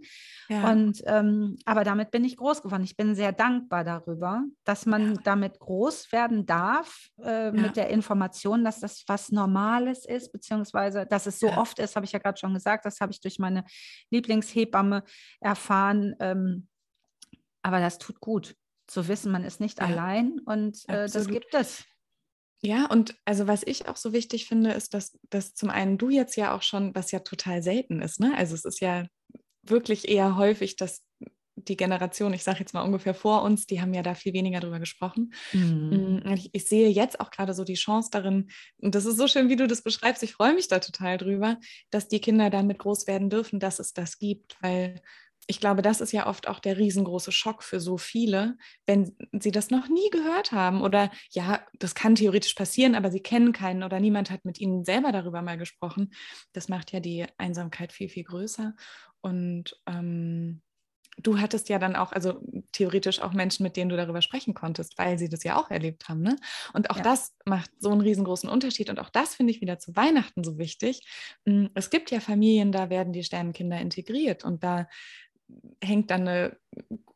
[0.48, 0.70] Ja.
[0.70, 2.84] Und ähm, aber damit bin ich groß geworden.
[2.84, 5.20] Ich bin sehr dankbar darüber, dass man ja.
[5.24, 7.52] damit groß werden darf, äh, ja.
[7.52, 12.04] mit der Information, dass das was Normales ist, beziehungsweise dass es so oft ist, habe
[12.04, 13.64] ich ja gerade schon gesagt, das habe ich durch meine
[14.10, 15.04] Lieblingshebamme
[15.40, 16.14] erfahren.
[16.20, 16.68] Ähm,
[17.62, 18.54] aber das tut gut
[18.90, 19.86] zu wissen, man ist nicht ja.
[19.86, 21.84] allein und äh, das gibt es.
[22.62, 26.10] Ja, und also was ich auch so wichtig finde, ist, dass, dass zum einen du
[26.10, 28.36] jetzt ja auch schon, was ja total selten ist, ne?
[28.36, 29.06] Also es ist ja
[29.62, 31.02] wirklich eher häufig, dass
[31.56, 34.60] die Generation, ich sage jetzt mal ungefähr vor uns, die haben ja da viel weniger
[34.60, 35.32] drüber gesprochen.
[35.52, 36.20] Mhm.
[36.24, 39.26] Mm, ich, ich, sehe jetzt auch gerade so die Chance darin, und das ist so
[39.26, 41.58] schön, wie du das beschreibst, ich freue mich da total drüber,
[41.90, 45.00] dass die Kinder damit groß werden dürfen, dass es das gibt, weil
[45.50, 49.50] ich glaube, das ist ja oft auch der riesengroße Schock für so viele, wenn sie
[49.50, 53.82] das noch nie gehört haben oder ja, das kann theoretisch passieren, aber sie kennen keinen
[53.82, 56.12] oder niemand hat mit ihnen selber darüber mal gesprochen.
[56.52, 58.76] Das macht ja die Einsamkeit viel, viel größer.
[59.22, 60.62] Und ähm,
[61.18, 64.98] du hattest ja dann auch, also theoretisch auch Menschen, mit denen du darüber sprechen konntest,
[64.98, 66.22] weil sie das ja auch erlebt haben.
[66.22, 66.36] Ne?
[66.74, 67.02] Und auch ja.
[67.02, 68.88] das macht so einen riesengroßen Unterschied.
[68.88, 71.02] Und auch das finde ich wieder zu Weihnachten so wichtig.
[71.44, 74.86] Hm, es gibt ja Familien, da werden die Sternenkinder integriert und da
[75.82, 76.56] hängt dann eine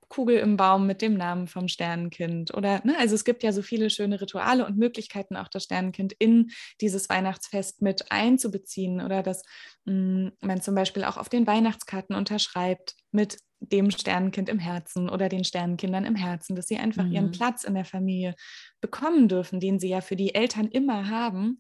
[0.09, 3.63] Kugel im Baum mit dem Namen vom Sternenkind oder ne, also es gibt ja so
[3.63, 9.43] viele schöne Rituale und Möglichkeiten auch das Sternenkind in dieses Weihnachtsfest mit einzubeziehen oder dass
[9.85, 13.39] mh, hm, man zum Beispiel auch auf den Weihnachtskarten unterschreibt mit
[13.71, 17.13] dem Sternenkind im Herzen oder den Sternenkindern im Herzen, dass sie einfach mhm.
[17.13, 18.35] ihren Platz in der Familie
[18.81, 21.59] bekommen dürfen, den sie ja für die Eltern immer haben.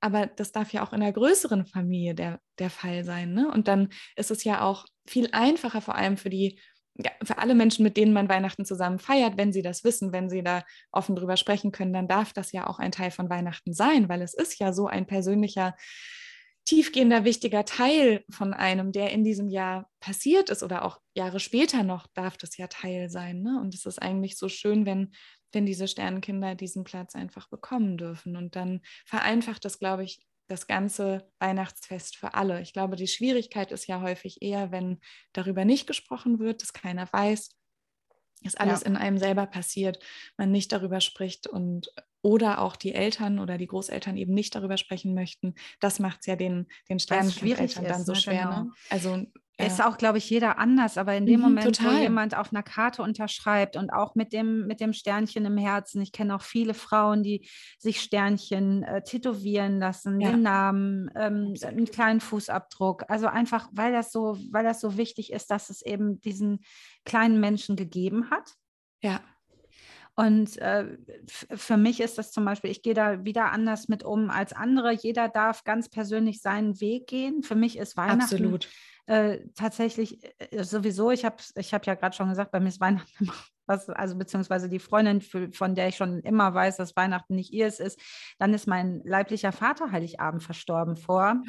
[0.00, 3.32] Aber das darf ja auch in einer größeren Familie der, der Fall sein.
[3.32, 3.50] Ne?
[3.50, 6.60] Und dann ist es ja auch viel einfacher, vor allem für die,
[6.98, 10.30] ja, für alle Menschen, mit denen man Weihnachten zusammen feiert, wenn sie das wissen, wenn
[10.30, 13.72] sie da offen drüber sprechen können, dann darf das ja auch ein Teil von Weihnachten
[13.72, 15.74] sein, weil es ist ja so ein persönlicher,
[16.66, 21.84] tiefgehender, wichtiger Teil von einem, der in diesem Jahr passiert ist oder auch Jahre später
[21.84, 23.40] noch, darf das ja Teil sein.
[23.42, 23.60] Ne?
[23.60, 25.12] Und es ist eigentlich so schön, wenn,
[25.52, 28.36] wenn diese Sternenkinder diesen Platz einfach bekommen dürfen.
[28.36, 32.60] Und dann vereinfacht das, glaube ich, das ganze Weihnachtsfest für alle.
[32.60, 35.00] Ich glaube, die Schwierigkeit ist ja häufig eher, wenn
[35.32, 37.56] darüber nicht gesprochen wird, dass keiner weiß,
[38.42, 38.86] dass alles ja.
[38.86, 39.98] in einem selber passiert,
[40.36, 41.90] man nicht darüber spricht und
[42.22, 45.54] oder auch die Eltern oder die Großeltern eben nicht darüber sprechen möchten.
[45.78, 48.18] Das macht es ja den, den Sterneneltern dann so ne?
[48.18, 48.46] schwer.
[48.46, 48.56] Ne?
[48.56, 48.72] Genau.
[48.90, 49.26] Also
[49.58, 49.66] ja.
[49.66, 51.96] Ist auch, glaube ich, jeder anders, aber in dem mhm, Moment, total.
[51.96, 56.02] wo jemand auf einer Karte unterschreibt und auch mit dem, mit dem Sternchen im Herzen,
[56.02, 60.32] ich kenne auch viele Frauen, die sich Sternchen äh, tätowieren lassen, ja.
[60.32, 63.04] den Namen, ähm, einen kleinen Fußabdruck.
[63.08, 66.60] Also einfach, weil das so, weil das so wichtig ist, dass es eben diesen
[67.06, 68.52] kleinen Menschen gegeben hat.
[69.00, 69.22] Ja.
[70.16, 74.28] Und äh, für mich ist das zum Beispiel, ich gehe da wieder anders mit um
[74.28, 74.92] als andere.
[74.92, 77.42] Jeder darf ganz persönlich seinen Weg gehen.
[77.42, 78.68] Für mich ist Weihnachten Absolut
[79.06, 82.80] äh, tatsächlich äh, sowieso, ich habe ich hab ja gerade schon gesagt, bei mir ist
[82.80, 83.34] Weihnachten immer
[83.66, 87.52] was, also beziehungsweise die Freundin, für, von der ich schon immer weiß, dass Weihnachten nicht
[87.52, 88.00] ihrs ist,
[88.38, 91.42] dann ist mein leiblicher Vater Heiligabend verstorben vor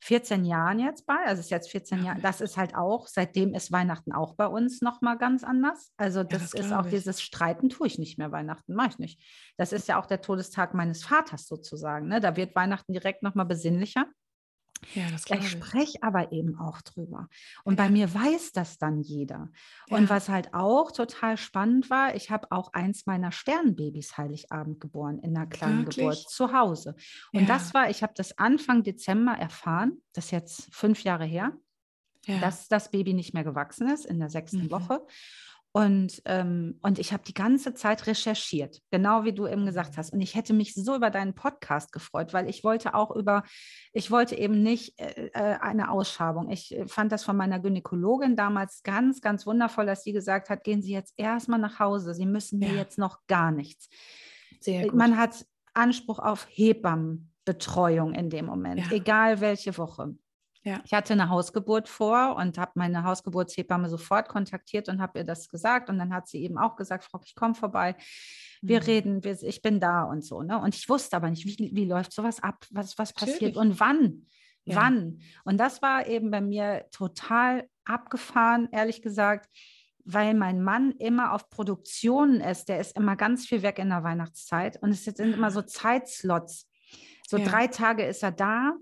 [0.00, 3.72] 14 Jahren jetzt bei, also ist jetzt 14 Jahre, das ist halt auch, seitdem ist
[3.72, 5.92] Weihnachten auch bei uns nochmal ganz anders.
[5.96, 6.90] Also das, ja, das ist auch ich.
[6.90, 9.20] dieses Streiten tue ich nicht mehr, Weihnachten mache ich nicht.
[9.56, 12.20] Das ist ja auch der Todestag meines Vaters sozusagen, ne?
[12.20, 14.06] da wird Weihnachten direkt nochmal besinnlicher.
[14.94, 17.28] Ja, das ich spreche aber eben auch drüber.
[17.64, 19.50] Und bei mir weiß das dann jeder.
[19.88, 19.96] Ja.
[19.96, 25.18] Und was halt auch total spannend war, ich habe auch eins meiner Sternbabys Heiligabend geboren,
[25.20, 25.96] in einer kleinen Wirklich?
[25.96, 26.96] Geburt zu Hause.
[27.32, 27.46] Und ja.
[27.46, 31.52] das war, ich habe das Anfang Dezember erfahren, das ist jetzt fünf Jahre her,
[32.40, 34.70] dass das Baby nicht mehr gewachsen ist in der sechsten mhm.
[34.70, 35.06] Woche.
[35.76, 40.12] Und, ähm, und ich habe die ganze Zeit recherchiert, genau wie du eben gesagt hast.
[40.12, 43.42] Und ich hätte mich so über deinen Podcast gefreut, weil ich wollte auch über,
[43.92, 46.48] ich wollte eben nicht äh, äh eine Ausschabung.
[46.48, 50.62] Ich äh, fand das von meiner Gynäkologin damals ganz, ganz wundervoll, dass sie gesagt hat,
[50.62, 52.14] gehen Sie jetzt erstmal nach Hause.
[52.14, 52.76] Sie müssen mir ja.
[52.76, 53.88] jetzt noch gar nichts.
[54.60, 54.94] Sehr äh, gut.
[54.94, 58.92] Man hat Anspruch auf Hebammenbetreuung in dem Moment, ja.
[58.92, 60.14] egal welche Woche.
[60.64, 60.80] Ja.
[60.84, 65.48] Ich hatte eine Hausgeburt vor und habe meine Hausgeburtshebamme sofort kontaktiert und habe ihr das
[65.48, 65.90] gesagt.
[65.90, 67.96] Und dann hat sie eben auch gesagt, Frau, ich komme vorbei.
[68.62, 68.84] Wir mhm.
[68.86, 70.42] reden, wir, ich bin da und so.
[70.42, 70.58] Ne?
[70.58, 74.26] Und ich wusste aber nicht, wie, wie läuft sowas ab, was, was passiert und wann.
[74.64, 74.76] Ja.
[74.76, 75.20] Wann?
[75.44, 79.50] Und das war eben bei mir total abgefahren, ehrlich gesagt,
[80.06, 82.70] weil mein Mann immer auf Produktionen ist.
[82.70, 84.82] Der ist immer ganz viel weg in der Weihnachtszeit.
[84.82, 86.70] Und es sind immer so Zeitslots.
[87.28, 87.44] So ja.
[87.44, 88.72] drei Tage ist er da,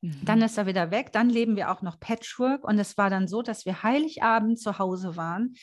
[0.00, 0.44] dann mhm.
[0.44, 1.12] ist er wieder weg.
[1.12, 2.64] Dann leben wir auch noch Patchwork.
[2.64, 5.54] Und es war dann so, dass wir Heiligabend zu Hause waren.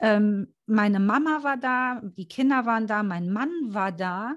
[0.00, 4.34] Ähm, meine Mama war da, die Kinder waren da, mein Mann war da.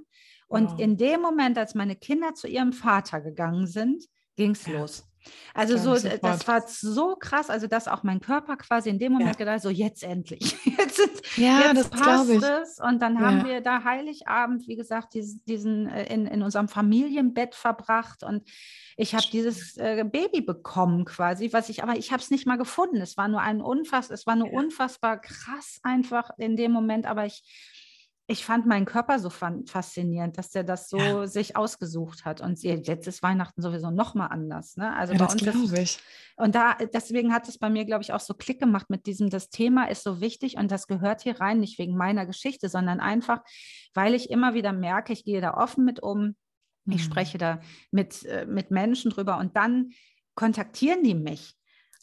[0.47, 0.79] Und wow.
[0.79, 4.79] in dem Moment, als meine Kinder zu ihrem Vater gegangen sind, ging es ja.
[4.79, 5.10] los.
[5.53, 9.31] Also so, das war so krass, also dass auch mein Körper quasi in dem Moment
[9.31, 9.37] ja.
[9.37, 12.41] gedacht, so jetzt endlich, jetzt, ja, jetzt das passt ich.
[12.41, 12.79] es.
[12.79, 17.55] Und dann haben wir da Heiligabend, wie gesagt, diesen, diesen äh, in, in unserem Familienbett
[17.55, 18.43] verbracht und
[18.97, 22.57] ich habe dieses äh, Baby bekommen quasi, was ich, aber ich habe es nicht mal
[22.57, 22.97] gefunden.
[22.97, 24.59] Es war nur ein unfass, es war nur ja.
[24.59, 27.43] unfassbar krass einfach in dem Moment, aber ich
[28.31, 31.27] ich fand meinen Körper so faszinierend, dass der das so ja.
[31.27, 32.39] sich ausgesucht hat.
[32.39, 34.77] Und jetzt ist Weihnachten sowieso noch mal anders.
[34.77, 34.95] Ne?
[34.95, 35.99] Also ja, bei uns ist, ich.
[36.37, 39.29] Und da, deswegen hat es bei mir, glaube ich, auch so Klick gemacht mit diesem,
[39.29, 43.01] das Thema ist so wichtig und das gehört hier rein, nicht wegen meiner Geschichte, sondern
[43.01, 43.41] einfach,
[43.93, 46.35] weil ich immer wieder merke, ich gehe da offen mit um,
[46.85, 46.99] ich mhm.
[46.99, 47.59] spreche da
[47.91, 49.89] mit, äh, mit Menschen drüber und dann
[50.35, 51.55] kontaktieren die mich.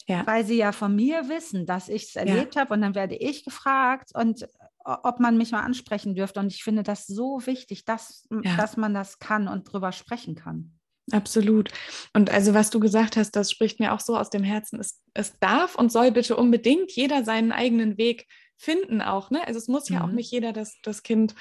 [0.09, 0.25] Ja.
[0.25, 2.61] Weil sie ja von mir wissen, dass ich es erlebt ja.
[2.61, 4.47] habe und dann werde ich gefragt und
[4.83, 6.39] ob man mich mal ansprechen dürfte.
[6.39, 8.55] Und ich finde das so wichtig, dass, ja.
[8.55, 10.79] dass man das kann und drüber sprechen kann.
[11.11, 11.69] Absolut.
[12.13, 14.79] Und also was du gesagt hast, das spricht mir auch so aus dem Herzen.
[14.79, 19.29] Es, es darf und soll bitte unbedingt jeder seinen eigenen Weg finden auch.
[19.29, 19.45] Ne?
[19.45, 20.05] Also es muss ja mhm.
[20.05, 21.35] auch nicht jeder das, das Kind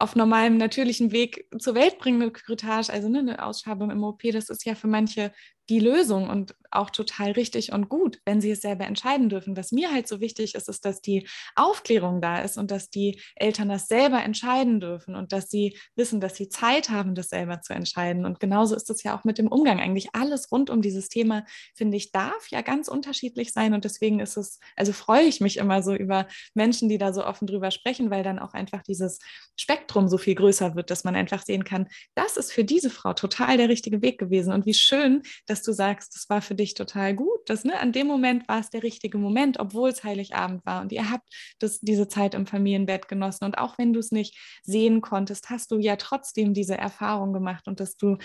[0.00, 4.22] auf normalem, natürlichen Weg zur Welt bringen mit Kürtage, also ne, eine Ausschabung im OP,
[4.32, 5.30] das ist ja für manche
[5.70, 9.56] die Lösung und auch total richtig und gut, wenn sie es selber entscheiden dürfen.
[9.56, 13.20] Was mir halt so wichtig ist, ist, dass die Aufklärung da ist und dass die
[13.36, 17.60] Eltern das selber entscheiden dürfen und dass sie wissen, dass sie Zeit haben, das selber
[17.60, 18.24] zu entscheiden.
[18.24, 19.80] Und genauso ist es ja auch mit dem Umgang.
[19.80, 23.72] Eigentlich alles rund um dieses Thema, finde ich, darf ja ganz unterschiedlich sein.
[23.74, 27.24] Und deswegen ist es, also freue ich mich immer so über Menschen, die da so
[27.24, 29.18] offen drüber sprechen, weil dann auch einfach dieses
[29.56, 33.12] Spektrum so viel größer wird, dass man einfach sehen kann, das ist für diese Frau
[33.12, 34.52] total der richtige Weg gewesen.
[34.52, 37.40] Und wie schön, dass dass du sagst, das war für dich total gut.
[37.46, 40.90] Das, ne, an dem Moment war es der richtige Moment, obwohl es Heiligabend war und
[40.90, 43.44] ihr habt das, diese Zeit im Familienbett genossen.
[43.44, 47.68] Und auch wenn du es nicht sehen konntest, hast du ja trotzdem diese Erfahrung gemacht
[47.68, 48.16] und dass du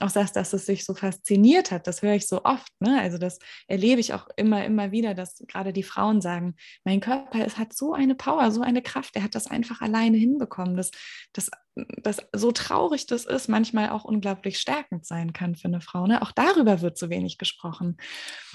[0.00, 1.88] auch sagst, dass es sich so fasziniert hat.
[1.88, 2.70] Das höre ich so oft.
[2.78, 3.00] Ne?
[3.00, 6.54] Also das erlebe ich auch immer, immer wieder, dass gerade die Frauen sagen,
[6.84, 10.16] mein Körper es hat so eine Power, so eine Kraft, er hat das einfach alleine
[10.16, 10.76] hinbekommen.
[10.76, 10.92] Das,
[11.32, 16.06] das dass so traurig das ist, manchmal auch unglaublich stärkend sein kann für eine Frau.
[16.06, 16.22] Ne?
[16.22, 17.96] Auch darüber wird zu wenig gesprochen.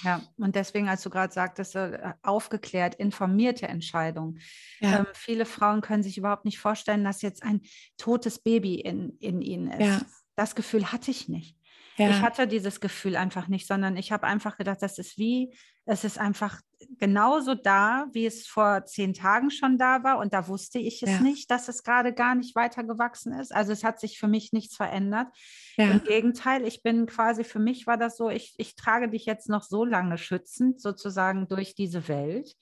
[0.04, 4.38] Ja, und deswegen, als du gerade sagtest, äh, aufgeklärt, informierte Entscheidung.
[4.80, 5.00] Ja.
[5.00, 7.62] Ähm, viele Frauen können sich überhaupt nicht vorstellen, dass jetzt ein
[7.98, 9.88] totes Baby in, in ihnen ist.
[9.88, 10.02] Ja.
[10.36, 11.59] Das Gefühl hatte ich nicht.
[12.00, 12.10] Ja.
[12.10, 15.54] Ich hatte dieses Gefühl einfach nicht, sondern ich habe einfach gedacht, das ist wie,
[15.86, 16.62] es ist einfach
[16.98, 20.20] genauso da, wie es vor zehn Tagen schon da war.
[20.20, 21.20] Und da wusste ich es ja.
[21.20, 23.54] nicht, dass es gerade gar nicht weiter gewachsen ist.
[23.54, 25.28] Also es hat sich für mich nichts verändert.
[25.76, 25.92] Ja.
[25.92, 29.50] Im Gegenteil, ich bin quasi, für mich war das so, ich, ich trage dich jetzt
[29.50, 32.56] noch so lange schützend sozusagen durch diese Welt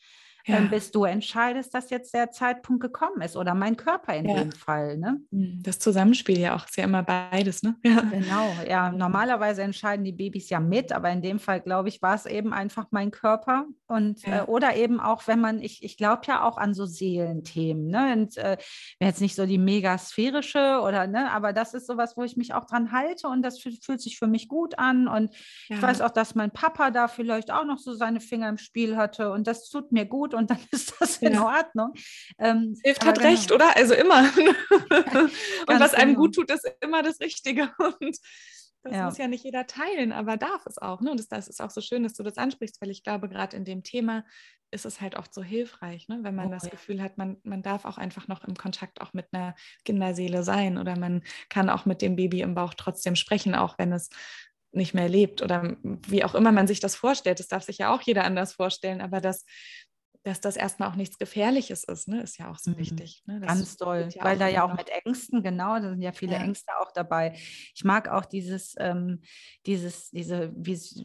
[0.48, 0.60] ja.
[0.62, 4.36] bis du entscheidest, dass jetzt der Zeitpunkt gekommen ist oder mein Körper in ja.
[4.36, 4.98] dem Fall.
[4.98, 5.20] Ne?
[5.32, 7.64] Hm, das Zusammenspiel ja auch, ist ja immer beides.
[7.64, 7.76] Ne?
[7.84, 8.02] Ja.
[8.02, 8.92] Genau, ja.
[8.92, 12.54] Normalerweise entscheiden die Babys ja mit, aber in dem Fall, glaube ich, war es eben
[12.54, 13.66] einfach mein Körper.
[13.88, 17.88] Und äh, oder eben auch, wenn man, ich, ich glaube ja auch an so Seelenthemen.
[17.88, 18.14] Ne?
[18.14, 18.58] Und äh,
[19.00, 22.66] jetzt nicht so die megasphärische oder, ne, aber das ist sowas, wo ich mich auch
[22.66, 25.08] dran halte und das fühlt, fühlt sich für mich gut an.
[25.08, 25.34] Und
[25.70, 28.98] ich weiß auch, dass mein Papa da vielleicht auch noch so seine Finger im Spiel
[28.98, 31.38] hatte und das tut mir gut und dann ist das in.
[31.38, 31.94] Ordnung.
[32.40, 33.30] Ähm, Hilft hat genau.
[33.30, 33.76] recht, oder?
[33.76, 34.20] Also immer.
[35.68, 36.22] und was einem genau.
[36.22, 37.72] gut tut, ist immer das Richtige.
[38.00, 38.18] Und
[38.84, 39.06] Das ja.
[39.06, 41.02] muss ja nicht jeder teilen, aber darf es auch.
[41.02, 41.12] Ne?
[41.12, 43.58] Und das, das, ist auch so schön, dass du das ansprichst, weil ich glaube, gerade
[43.58, 44.24] in dem Thema
[44.72, 46.20] ist es halt oft so hilfreich, ne?
[46.22, 46.70] wenn man oh, das ja.
[46.70, 50.78] Gefühl hat, man, man darf auch einfach noch im Kontakt auch mit einer Kinderseele sein
[50.78, 54.10] oder man kann auch mit dem Baby im Bauch trotzdem sprechen, auch wenn es
[54.72, 57.40] nicht mehr lebt oder wie auch immer man sich das vorstellt.
[57.40, 59.46] Das darf sich ja auch jeder anders vorstellen, aber das
[60.28, 62.22] dass das erstmal auch nichts Gefährliches ist, ne?
[62.22, 62.78] ist ja auch so mhm.
[62.78, 63.24] wichtig.
[63.28, 63.40] Ne?
[63.40, 66.44] Ganz toll, ja weil da ja auch mit Ängsten, genau, da sind ja viele ja.
[66.44, 67.34] Ängste auch dabei.
[67.74, 69.22] Ich mag auch dieses, ähm,
[69.66, 71.02] dieses, diese Vis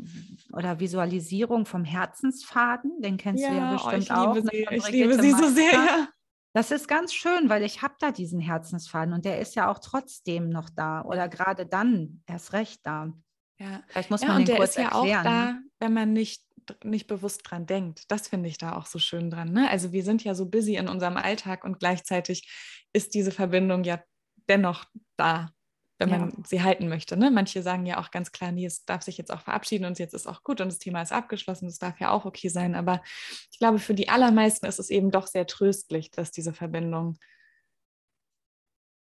[0.52, 4.34] oder Visualisierung vom Herzensfaden, den kennst ja, du ja bestimmt oh, auch.
[4.34, 6.08] Ne, sie, ich liebe sie so sehr, ja.
[6.54, 9.78] Das ist ganz schön, weil ich habe da diesen Herzensfaden und der ist ja auch
[9.78, 13.12] trotzdem noch da oder gerade dann erst recht da.
[13.58, 15.20] Ja, vielleicht muss man ja, den der kurz ist ja erklären.
[15.20, 16.42] auch da, wenn man nicht
[16.84, 18.10] nicht bewusst dran denkt.
[18.10, 19.52] Das finde ich da auch so schön dran.
[19.52, 19.68] Ne?
[19.70, 22.48] Also wir sind ja so busy in unserem Alltag und gleichzeitig
[22.92, 24.02] ist diese Verbindung ja
[24.48, 24.84] dennoch
[25.16, 25.50] da,
[25.98, 26.36] wenn man ja.
[26.44, 27.16] sie halten möchte.
[27.16, 27.30] Ne?
[27.30, 30.14] Manche sagen ja auch ganz klar, nee, es darf sich jetzt auch verabschieden und jetzt
[30.14, 32.74] ist auch gut und das Thema ist abgeschlossen, das darf ja auch okay sein.
[32.74, 33.02] Aber
[33.50, 37.18] ich glaube, für die allermeisten ist es eben doch sehr tröstlich, dass diese Verbindung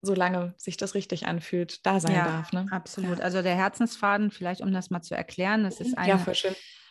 [0.03, 2.53] solange sich das richtig anfühlt, da sein ja, darf.
[2.53, 2.67] Ne?
[2.71, 3.21] Absolut.
[3.21, 6.19] Also der Herzensfaden, vielleicht um das mal zu erklären, das ist eine, ja,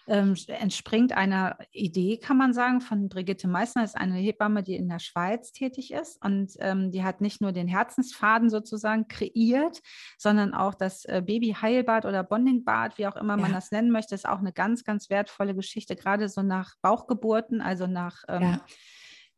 [0.09, 3.83] ähm, entspringt einer Idee, kann man sagen, von Brigitte Meissner.
[3.83, 6.23] Ist eine Hebamme, die in der Schweiz tätig ist.
[6.23, 9.81] Und ähm, die hat nicht nur den Herzensfaden sozusagen kreiert,
[10.17, 13.41] sondern auch das äh, Babyheilbad oder Bondingbad, wie auch immer ja.
[13.41, 17.61] man das nennen möchte, ist auch eine ganz, ganz wertvolle Geschichte, gerade so nach Bauchgeburten,
[17.61, 18.61] also nach ähm, ja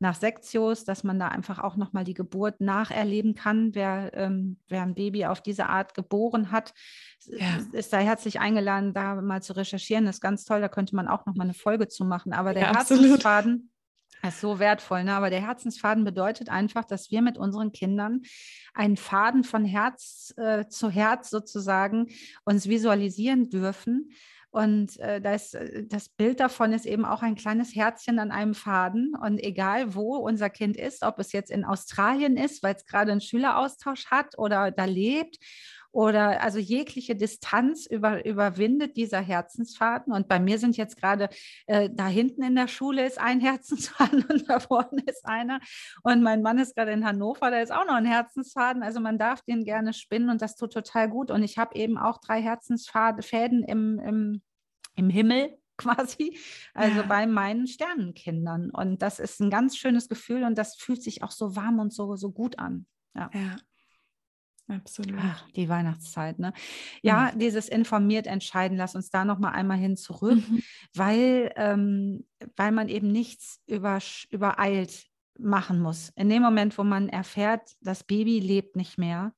[0.02, 3.76] nach Sektios, dass man da einfach auch nochmal die Geburt nacherleben kann.
[3.76, 6.74] Wer, ähm, wer ein Baby auf diese Art geboren hat,
[7.28, 7.60] ja.
[7.72, 10.06] ist da herzlich eingeladen, da mal zu recherchieren.
[10.06, 12.34] Das ist ganz toll, da könnte man auch nochmal eine Folge zu machen.
[12.34, 13.72] Aber der ja, Herzensfaden
[14.28, 15.04] ist so wertvoll.
[15.04, 15.14] Ne?
[15.14, 18.24] Aber der Herzensfaden bedeutet einfach, dass wir mit unseren Kindern
[18.74, 22.08] einen Faden von Herz äh, zu Herz sozusagen
[22.44, 24.10] uns visualisieren dürfen
[24.52, 28.54] und äh, das, äh, das Bild davon ist eben auch ein kleines Herzchen an einem
[28.54, 29.16] Faden.
[29.16, 33.14] Und egal, wo unser Kind ist, ob es jetzt in Australien ist, weil es gerade
[33.14, 35.38] einen Schüleraustausch hat oder da lebt
[35.92, 40.14] oder also jegliche Distanz über, überwindet dieser Herzensfaden.
[40.14, 41.30] Und bei mir sind jetzt gerade
[41.68, 45.60] äh, da hinten in der Schule ist ein Herzensfaden und da vorne ist einer.
[46.04, 48.84] Und mein Mann ist gerade in Hannover, da ist auch noch ein Herzensfaden.
[48.84, 51.32] Also man darf den gerne spinnen und das tut total gut.
[51.32, 54.42] Und ich habe eben auch drei Herzensfäden im, im,
[54.96, 56.38] im Himmel quasi,
[56.74, 57.06] also ja.
[57.08, 58.70] bei meinen Sternenkindern.
[58.70, 61.92] Und das ist ein ganz schönes Gefühl und das fühlt sich auch so warm und
[61.92, 62.86] so, so gut an.
[63.16, 63.30] Ja.
[63.34, 63.56] ja.
[64.72, 65.20] Absolut.
[65.22, 66.54] Ach, die Weihnachtszeit, ne?
[67.02, 67.40] Ja, mhm.
[67.40, 70.64] dieses informiert entscheiden, lass uns da nochmal einmal hin zurück, mhm.
[70.96, 75.08] weil, ähm, weil man eben nichts über, übereilt
[75.38, 76.10] machen muss.
[76.16, 79.34] In dem Moment, wo man erfährt, das Baby lebt nicht mehr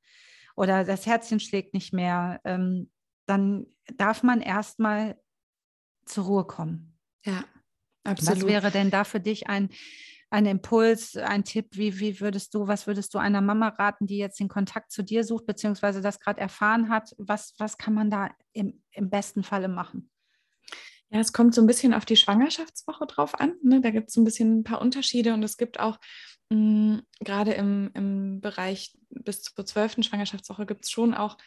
[0.56, 2.91] oder das Herzchen schlägt nicht mehr, ähm,
[3.26, 3.65] dann
[3.98, 5.17] darf man erstmal
[6.06, 6.98] zur Ruhe kommen.
[7.24, 7.43] Ja,
[8.04, 8.44] absolut.
[8.44, 9.70] Was wäre denn da für dich ein
[10.34, 14.18] ein Impuls, ein Tipp, wie, wie würdest du, was würdest du einer Mama raten, die
[14.18, 17.13] jetzt den Kontakt zu dir sucht, beziehungsweise das gerade erfahren hat?
[17.20, 20.10] Was, was kann man da im, im besten Falle machen?
[21.12, 23.54] Ja, es kommt so ein bisschen auf die Schwangerschaftswoche drauf an.
[23.62, 23.80] Ne?
[23.80, 26.00] Da gibt es so ein bisschen ein paar Unterschiede und es gibt auch
[26.50, 31.38] mh, mm, gerade im, im Bereich bis zur zwölften Schwangerschaftswoche gibt es schon auch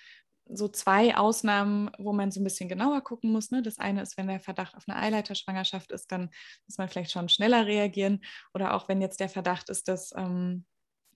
[0.48, 3.50] so zwei Ausnahmen, wo man so ein bisschen genauer gucken muss.
[3.50, 3.62] Ne?
[3.62, 6.30] Das eine ist, wenn der Verdacht auf eine Eileiterschwangerschaft ist, dann
[6.66, 8.22] muss man vielleicht schon schneller reagieren.
[8.54, 10.64] Oder auch wenn jetzt der Verdacht ist, dass ähm,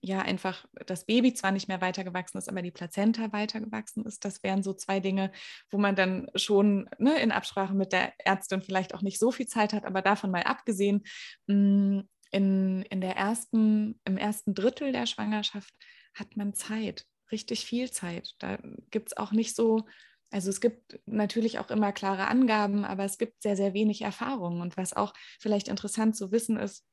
[0.02, 4.24] ja einfach das Baby zwar nicht mehr weitergewachsen ist, aber die Plazenta weitergewachsen ist.
[4.24, 5.30] Das wären so zwei Dinge,
[5.70, 9.46] wo man dann schon ne, in Absprache mit der Ärztin vielleicht auch nicht so viel
[9.46, 11.04] Zeit hat, aber davon mal abgesehen,
[11.46, 12.00] mm,
[12.32, 15.74] in, in der ersten, im ersten Drittel der Schwangerschaft
[16.14, 18.34] hat man Zeit richtig viel Zeit.
[18.38, 18.58] Da
[18.90, 19.86] gibt es auch nicht so,
[20.30, 24.60] also es gibt natürlich auch immer klare Angaben, aber es gibt sehr, sehr wenig Erfahrung.
[24.60, 26.84] Und was auch vielleicht interessant zu wissen ist,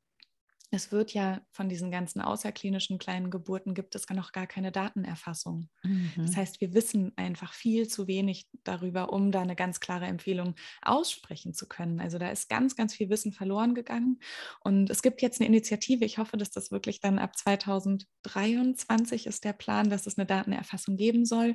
[0.69, 5.69] es wird ja von diesen ganzen außerklinischen kleinen Geburten gibt es noch gar keine Datenerfassung.
[5.84, 6.12] Mhm.
[6.17, 10.56] Das heißt, wir wissen einfach viel zu wenig darüber, um da eine ganz klare Empfehlung
[10.82, 12.01] aussprechen zu können.
[12.01, 14.19] Also da ist ganz, ganz viel Wissen verloren gegangen.
[14.60, 16.03] Und es gibt jetzt eine Initiative.
[16.03, 20.97] Ich hoffe, dass das wirklich dann ab 2023 ist der Plan, dass es eine Datenerfassung
[20.97, 21.53] geben soll.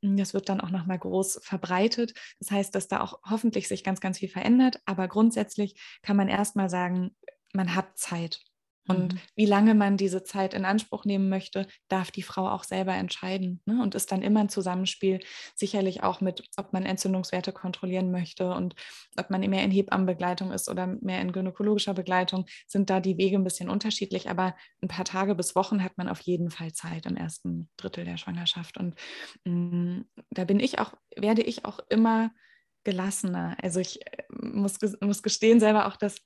[0.00, 2.14] Das wird dann auch nochmal groß verbreitet.
[2.38, 4.80] Das heißt, dass da auch hoffentlich sich ganz, ganz viel verändert.
[4.86, 7.14] Aber grundsätzlich kann man erstmal sagen,
[7.52, 8.40] man hat Zeit
[8.86, 9.18] Und mhm.
[9.34, 13.60] wie lange man diese Zeit in Anspruch nehmen möchte, darf die Frau auch selber entscheiden.
[13.64, 13.82] Ne?
[13.82, 15.20] Und ist dann immer ein Zusammenspiel,
[15.54, 18.74] sicherlich auch mit, ob man Entzündungswerte kontrollieren möchte und
[19.16, 23.36] ob man mehr in Hebammenbegleitung ist oder mehr in gynäkologischer Begleitung, sind da die Wege
[23.36, 24.28] ein bisschen unterschiedlich.
[24.28, 28.04] Aber ein paar Tage bis Wochen hat man auf jeden Fall Zeit im ersten Drittel
[28.04, 28.76] der Schwangerschaft.
[28.76, 28.94] Und
[29.44, 32.30] mh, mm, da bin ich auch, werde ich auch immer
[32.84, 33.56] gelassener.
[33.62, 36.20] Also ich äh, muss, muss gestehen selber auch, dass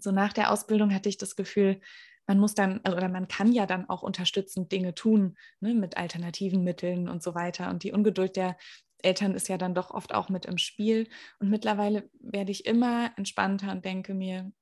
[0.00, 1.80] so nach der Ausbildung hatte ich das Gefühl,
[2.26, 5.96] man muss dann, also, oder man kann ja dann auch unterstützend Dinge tun, ne, mit
[5.96, 7.70] alternativen Mitteln und so weiter.
[7.70, 8.56] Und die Ungeduld der
[9.02, 11.08] Eltern ist ja dann doch oft auch mit im Spiel.
[11.38, 14.52] Und mittlerweile werde ich immer entspannter und denke mir,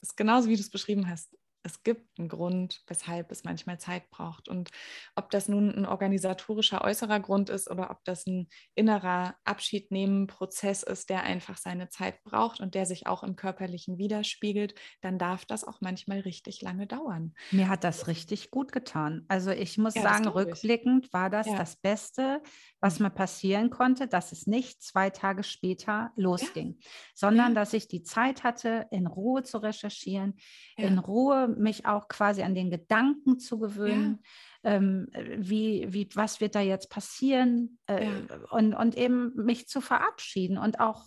[0.00, 1.34] ist genauso wie du es beschrieben hast
[1.68, 4.48] es gibt einen Grund, weshalb es manchmal Zeit braucht.
[4.48, 4.70] Und
[5.14, 11.10] ob das nun ein organisatorischer äußerer Grund ist oder ob das ein innerer Abschiednehmen-Prozess ist,
[11.10, 15.64] der einfach seine Zeit braucht und der sich auch im körperlichen widerspiegelt, dann darf das
[15.64, 17.34] auch manchmal richtig lange dauern.
[17.50, 19.26] Mir hat das richtig gut getan.
[19.28, 21.56] Also ich muss ja, sagen, rückblickend war das ja.
[21.56, 22.42] das Beste,
[22.80, 23.06] was mhm.
[23.06, 26.90] mir passieren konnte, dass es nicht zwei Tage später losging, ja.
[27.14, 30.34] sondern dass ich die Zeit hatte, in Ruhe zu recherchieren,
[30.78, 34.20] in Ruhe mich auch quasi an den Gedanken zu gewöhnen.
[34.64, 34.74] Ja.
[34.74, 37.78] Ähm, wie, wie, was wird da jetzt passieren?
[37.86, 38.12] Äh, ja.
[38.50, 41.04] und, und eben mich zu verabschieden und auch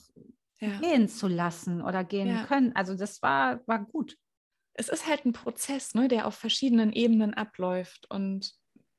[0.59, 0.79] ja.
[0.79, 2.75] gehen zu lassen oder gehen können.
[2.75, 4.17] Also das war, war gut.
[4.73, 8.53] Es ist halt ein Prozess, ne, der auf verschiedenen Ebenen abläuft und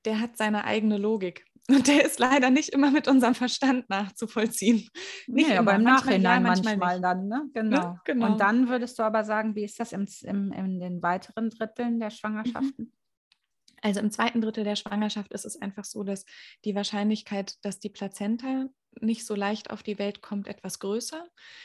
[0.05, 1.47] der hat seine eigene Logik.
[1.68, 4.88] Und der ist leider nicht immer mit unserem Verstand nachzuvollziehen.
[5.29, 7.51] Nicht nee, aber im Nachhinein ja, manchmal, manchmal dann, ne?
[7.55, 7.77] Genau.
[7.77, 8.27] Ja, genau.
[8.27, 12.01] Und dann würdest du aber sagen, wie ist das im, im, in den weiteren Dritteln
[12.01, 12.87] der Schwangerschaften?
[12.87, 12.92] Mhm.
[13.81, 16.25] Also im zweiten Drittel der Schwangerschaft ist es einfach so, dass
[16.64, 18.68] die Wahrscheinlichkeit, dass die Plazenta
[19.00, 21.24] nicht so leicht auf die Welt kommt, etwas größer,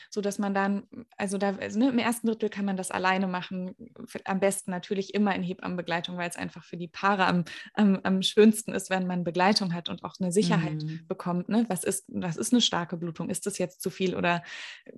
[0.09, 0.83] sodass man dann,
[1.17, 3.75] also da, also ne, im ersten Drittel kann man das alleine machen,
[4.25, 8.21] am besten natürlich immer in Hebammenbegleitung, weil es einfach für die Paare am, am, am
[8.21, 11.01] schönsten ist, wenn man Begleitung hat und auch eine Sicherheit mhm.
[11.07, 11.49] bekommt.
[11.49, 11.65] Ne?
[11.69, 13.29] Was, ist, was ist eine starke Blutung?
[13.29, 14.43] Ist das jetzt zu viel oder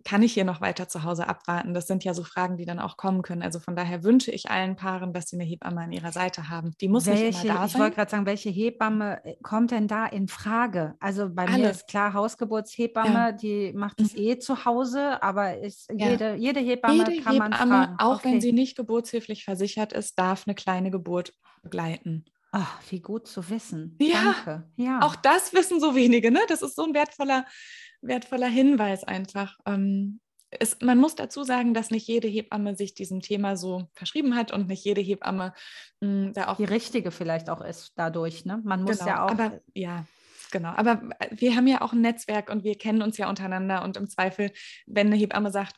[0.03, 1.73] kann ich hier noch weiter zu Hause abwarten?
[1.73, 3.41] Das sind ja so Fragen, die dann auch kommen können.
[3.41, 6.71] Also von daher wünsche ich allen Paaren, dass sie eine Hebamme an ihrer Seite haben.
[6.81, 7.67] Die muss welche, nicht immer da sein.
[7.67, 10.95] Ich wollte gerade sagen, welche Hebamme äh, kommt denn da in Frage?
[10.99, 11.57] Also bei Alle.
[11.57, 13.31] mir ist klar, Hausgeburtshebamme, ja.
[13.31, 14.21] die macht es mhm.
[14.21, 16.09] eh zu Hause, aber ist ja.
[16.09, 17.95] jede, jede Hebamme jede kann Hebamme, man fragen.
[17.99, 18.33] Auch okay.
[18.33, 22.25] wenn sie nicht geburtshilflich versichert ist, darf eine kleine Geburt begleiten.
[22.51, 23.95] Ach, wie gut zu wissen.
[24.01, 24.67] Ja, Danke.
[24.75, 24.99] ja.
[25.01, 26.39] Auch das wissen so wenige, ne?
[26.47, 27.45] Das ist so ein wertvoller,
[28.01, 29.57] wertvoller Hinweis einfach.
[29.65, 30.19] Ähm,
[30.51, 34.51] es, man muss dazu sagen, dass nicht jede Hebamme sich diesem Thema so verschrieben hat
[34.51, 35.53] und nicht jede Hebamme
[36.01, 36.57] mh, hm, da auch.
[36.57, 38.59] Die richtige vielleicht auch ist dadurch, ne?
[38.63, 39.31] Man muss genau, ja auch.
[39.31, 40.05] Aber ja,
[40.51, 40.69] genau.
[40.69, 44.09] Aber wir haben ja auch ein Netzwerk und wir kennen uns ja untereinander und im
[44.09, 44.51] Zweifel,
[44.85, 45.75] wenn eine Hebamme sagt,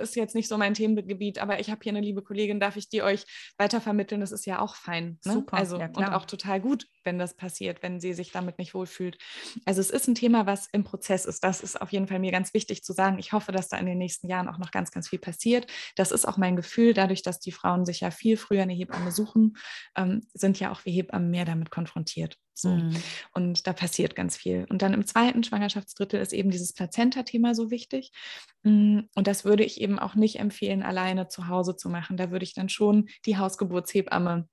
[0.00, 2.88] ist jetzt nicht so mein Themengebiet, aber ich habe hier eine liebe Kollegin, darf ich
[2.88, 3.24] die euch
[3.58, 4.20] weitervermitteln?
[4.20, 5.18] Das ist ja auch fein.
[5.24, 5.32] Ne?
[5.32, 5.56] Super.
[5.56, 9.18] Also ja, und auch total gut, wenn das passiert, wenn sie sich damit nicht wohlfühlt.
[9.64, 11.44] Also es ist ein Thema, was im Prozess ist.
[11.44, 13.18] Das ist auf jeden Fall mir ganz wichtig zu sagen.
[13.18, 15.66] Ich hoffe, dass da in den nächsten Jahren auch noch ganz, ganz viel passiert.
[15.96, 19.10] Das ist auch mein Gefühl, dadurch, dass die Frauen sich ja viel früher eine Hebamme
[19.10, 19.56] suchen,
[19.96, 22.38] ähm, sind ja auch wir Hebammen mehr damit konfrontiert.
[22.54, 22.68] So.
[22.68, 22.96] Mhm.
[23.32, 24.66] Und da passiert ganz viel.
[24.68, 28.12] Und dann im zweiten Schwangerschaftsdrittel ist eben dieses Plazenta-Thema so wichtig.
[28.62, 32.16] Mm, und das würde ich eben auch nicht empfehlen, alleine zu Hause zu machen.
[32.16, 34.48] Da würde ich dann schon die Hausgeburtshebamme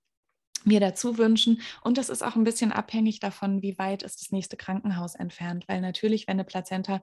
[0.66, 1.62] mir dazu wünschen.
[1.82, 5.66] Und das ist auch ein bisschen abhängig davon, wie weit ist das nächste Krankenhaus entfernt.
[5.68, 7.02] Weil natürlich, wenn eine Plazenta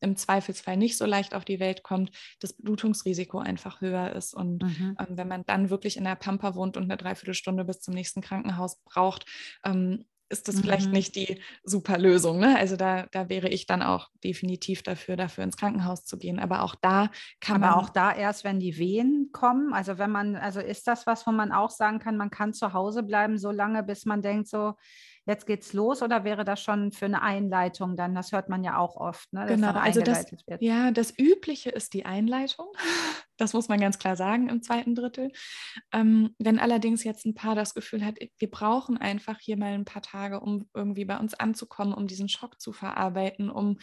[0.00, 4.34] im Zweifelsfall nicht so leicht auf die Welt kommt, das Blutungsrisiko einfach höher ist.
[4.34, 4.96] Und mhm.
[4.98, 8.20] ähm, wenn man dann wirklich in der Pampa wohnt und eine Dreiviertelstunde bis zum nächsten
[8.20, 9.26] Krankenhaus braucht,
[9.64, 10.60] ähm, ist das mhm.
[10.60, 12.38] vielleicht nicht die super Lösung.
[12.38, 12.56] Ne?
[12.56, 16.38] Also da, da wäre ich dann auch definitiv dafür, dafür ins Krankenhaus zu gehen.
[16.38, 17.84] Aber auch da kann Aber man.
[17.84, 19.74] auch da erst, wenn die Wehen kommen.
[19.74, 22.72] Also wenn man, also ist das was, wo man auch sagen kann, man kann zu
[22.72, 24.74] Hause bleiben, so lange, bis man denkt, so,
[25.26, 28.14] jetzt geht's los oder wäre das schon für eine Einleitung dann?
[28.14, 30.62] Das hört man ja auch oft, ne, genau, also das, wird.
[30.62, 32.66] Ja, das Übliche ist die Einleitung.
[33.36, 35.32] Das muss man ganz klar sagen im zweiten Drittel.
[35.94, 39.86] Ähm, wenn allerdings jetzt ein Paar das Gefühl hat, wir brauchen einfach hier mal ein
[39.86, 43.78] paar Tage, um irgendwie bei uns anzukommen, um diesen Schock zu verarbeiten, um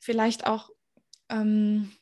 [0.00, 0.70] vielleicht auch
[1.28, 1.92] ähm,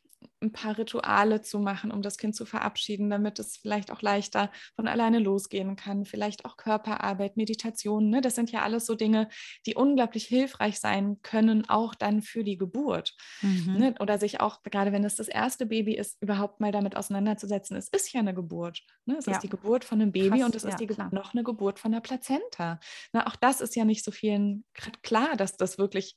[0.41, 4.51] ein paar Rituale zu machen, um das Kind zu verabschieden, damit es vielleicht auch leichter
[4.77, 6.05] von alleine losgehen kann.
[6.05, 8.11] Vielleicht auch Körperarbeit, Meditation.
[8.11, 8.21] Ne?
[8.21, 9.29] Das sind ja alles so Dinge,
[9.67, 13.15] die unglaublich hilfreich sein können, auch dann für die Geburt.
[13.43, 13.77] Mhm.
[13.77, 13.95] Ne?
[14.01, 17.77] Oder sich auch, gerade wenn es das erste Baby ist, überhaupt mal damit auseinanderzusetzen.
[17.77, 18.81] Es ist ja eine Geburt.
[19.07, 19.17] Ne?
[19.19, 19.33] Es ja.
[19.33, 21.79] ist die Geburt von einem Baby Krass, und es ja, ist die, noch eine Geburt
[21.79, 22.81] von der Plazenta.
[23.13, 24.65] Na, auch das ist ja nicht so vielen
[25.03, 26.17] klar, dass das wirklich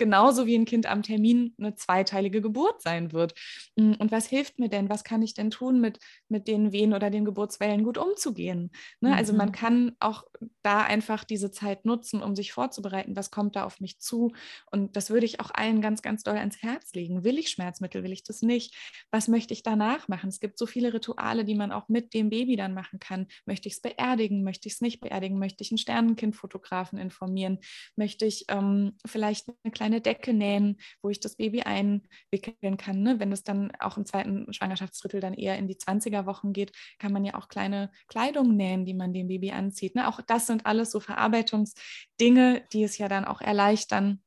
[0.00, 3.34] genauso wie ein Kind am Termin eine zweiteilige Geburt sein wird.
[3.76, 4.88] Mm, und was hilft mir denn?
[4.88, 8.70] Was kann ich denn tun, mit, mit den Wehen oder den Geburtswellen gut umzugehen?
[9.00, 9.10] Ne?
[9.10, 9.14] Mhm.
[9.14, 9.52] Also man mhm.
[9.52, 10.24] kann auch
[10.62, 14.32] da einfach diese Zeit nutzen, um sich vorzubereiten, was kommt da auf mich zu.
[14.70, 17.22] Und das würde ich auch allen ganz, ganz doll ans Herz legen.
[17.22, 18.02] Will ich Schmerzmittel?
[18.02, 18.74] Will ich das nicht?
[19.10, 20.30] Was möchte ich danach machen?
[20.30, 23.26] Es gibt so viele Rituale, die man auch mit dem Baby dann machen kann.
[23.44, 24.42] Möchte ich es beerdigen?
[24.44, 25.38] Möchte ich es nicht beerdigen?
[25.38, 27.58] Möchte ich einen Sternenkindfotografen informieren?
[27.96, 33.02] Möchte ich ähm, vielleicht eine kleine Decke nähen, wo ich das Baby einwickeln kann?
[33.02, 33.18] Ne?
[33.18, 36.70] Wenn es dann auch im zweiten Schwangerschaftsdrittel dann eher in die 20er Wochen geht,
[37.00, 39.96] kann man ja auch kleine Kleidung nähen, die man dem Baby anzieht.
[39.96, 40.06] Ne?
[40.06, 44.22] Auch das sind alles so Verarbeitungsdinge, die es ja dann auch erleichtern,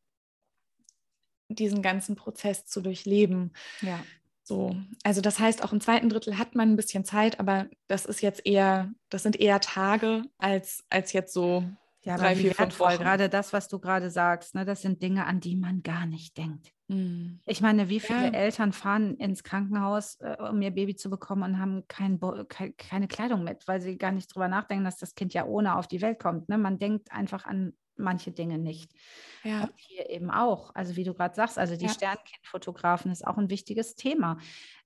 [1.48, 3.54] diesen ganzen Prozess zu durchleben.
[3.82, 4.04] Ja.
[4.46, 8.06] So, also das heißt, auch im zweiten Drittel hat man ein bisschen Zeit, aber das
[8.06, 11.64] ist jetzt eher, das sind eher Tage als, als jetzt so
[12.04, 12.98] ja, drei, vier, fünf Wochen.
[12.98, 16.38] Gerade das, was du gerade sagst, ne, das sind Dinge, an die man gar nicht
[16.38, 16.72] denkt.
[16.88, 17.40] Mhm.
[17.46, 18.32] Ich meine, wie viele ja.
[18.32, 23.08] Eltern fahren ins Krankenhaus, äh, um ihr Baby zu bekommen und haben kein kein, keine
[23.08, 26.02] Kleidung mit, weil sie gar nicht drüber nachdenken, dass das Kind ja ohne auf die
[26.02, 26.50] Welt kommt.
[26.50, 26.58] Ne?
[26.58, 28.92] Man denkt einfach an manche Dinge nicht.
[29.44, 29.64] Ja.
[29.64, 30.74] Und hier eben auch.
[30.74, 31.92] Also wie du gerade sagst, also die ja.
[31.92, 34.38] Sternkindfotografen ist auch ein wichtiges Thema.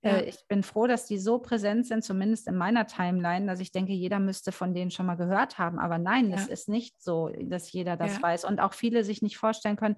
[0.02, 0.16] Ja.
[0.16, 3.72] Äh, ich bin froh, dass die so präsent sind, zumindest in meiner Timeline, dass ich
[3.72, 5.78] denke, jeder müsste von denen schon mal gehört haben.
[5.78, 8.44] Aber nein, es ist nicht so, dass jeder das weiß.
[8.44, 9.96] Und auch viele sich nicht vorstellen können,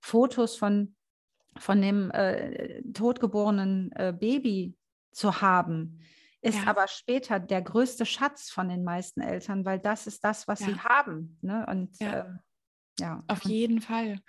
[0.00, 0.94] Fotos von,
[1.56, 4.74] von dem äh, totgeborenen äh, Baby
[5.12, 6.00] zu haben
[6.42, 6.68] ist ja.
[6.68, 10.66] aber später der größte Schatz von den meisten Eltern, weil das ist das, was ja.
[10.68, 11.38] sie haben.
[11.42, 11.66] Ne?
[11.68, 12.24] Und ja.
[12.24, 12.38] ähm,
[13.00, 13.24] ja.
[13.28, 14.20] Auf jeden Fall.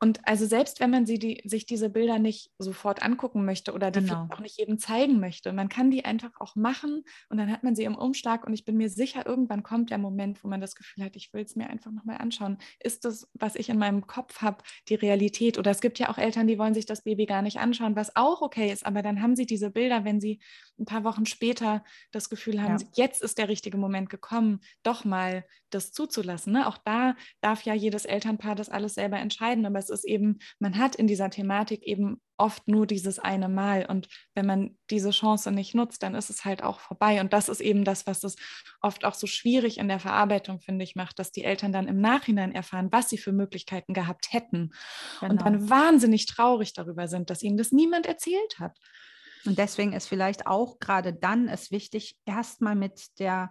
[0.00, 3.90] Und also selbst wenn man sie die, sich diese Bilder nicht sofort angucken möchte oder
[3.90, 4.28] die genau.
[4.30, 7.74] auch nicht jedem zeigen möchte, man kann die einfach auch machen und dann hat man
[7.74, 10.74] sie im Umschlag und ich bin mir sicher, irgendwann kommt der Moment, wo man das
[10.74, 12.58] Gefühl hat, ich will es mir einfach nochmal anschauen.
[12.80, 15.58] Ist das, was ich in meinem Kopf habe, die Realität?
[15.58, 18.16] Oder es gibt ja auch Eltern, die wollen sich das Baby gar nicht anschauen, was
[18.16, 20.40] auch okay ist, aber dann haben sie diese Bilder, wenn sie
[20.78, 22.86] ein paar Wochen später das Gefühl haben, ja.
[22.94, 25.44] jetzt ist der richtige Moment gekommen, doch mal
[25.74, 26.52] das zuzulassen.
[26.52, 26.66] Ne?
[26.66, 30.78] Auch da darf ja jedes Elternpaar das alles selber entscheiden, aber es ist eben, man
[30.78, 35.52] hat in dieser Thematik eben oft nur dieses eine Mal und wenn man diese Chance
[35.52, 38.36] nicht nutzt, dann ist es halt auch vorbei und das ist eben das, was es
[38.80, 42.00] oft auch so schwierig in der Verarbeitung, finde ich, macht, dass die Eltern dann im
[42.00, 44.72] Nachhinein erfahren, was sie für Möglichkeiten gehabt hätten
[45.20, 45.32] genau.
[45.32, 48.76] und dann wahnsinnig traurig darüber sind, dass ihnen das niemand erzählt hat.
[49.44, 53.50] Und deswegen ist vielleicht auch gerade dann es wichtig, erstmal mit der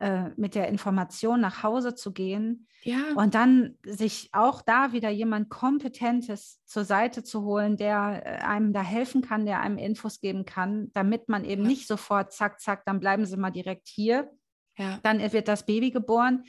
[0.00, 3.14] äh, mit der Information nach Hause zu gehen ja.
[3.16, 8.72] und dann sich auch da wieder jemand Kompetentes zur Seite zu holen, der äh, einem
[8.72, 11.68] da helfen kann, der einem Infos geben kann, damit man eben ja.
[11.68, 14.30] nicht sofort, zack, zack, dann bleiben Sie mal direkt hier.
[14.76, 15.00] Ja.
[15.02, 16.44] Dann wird das Baby geboren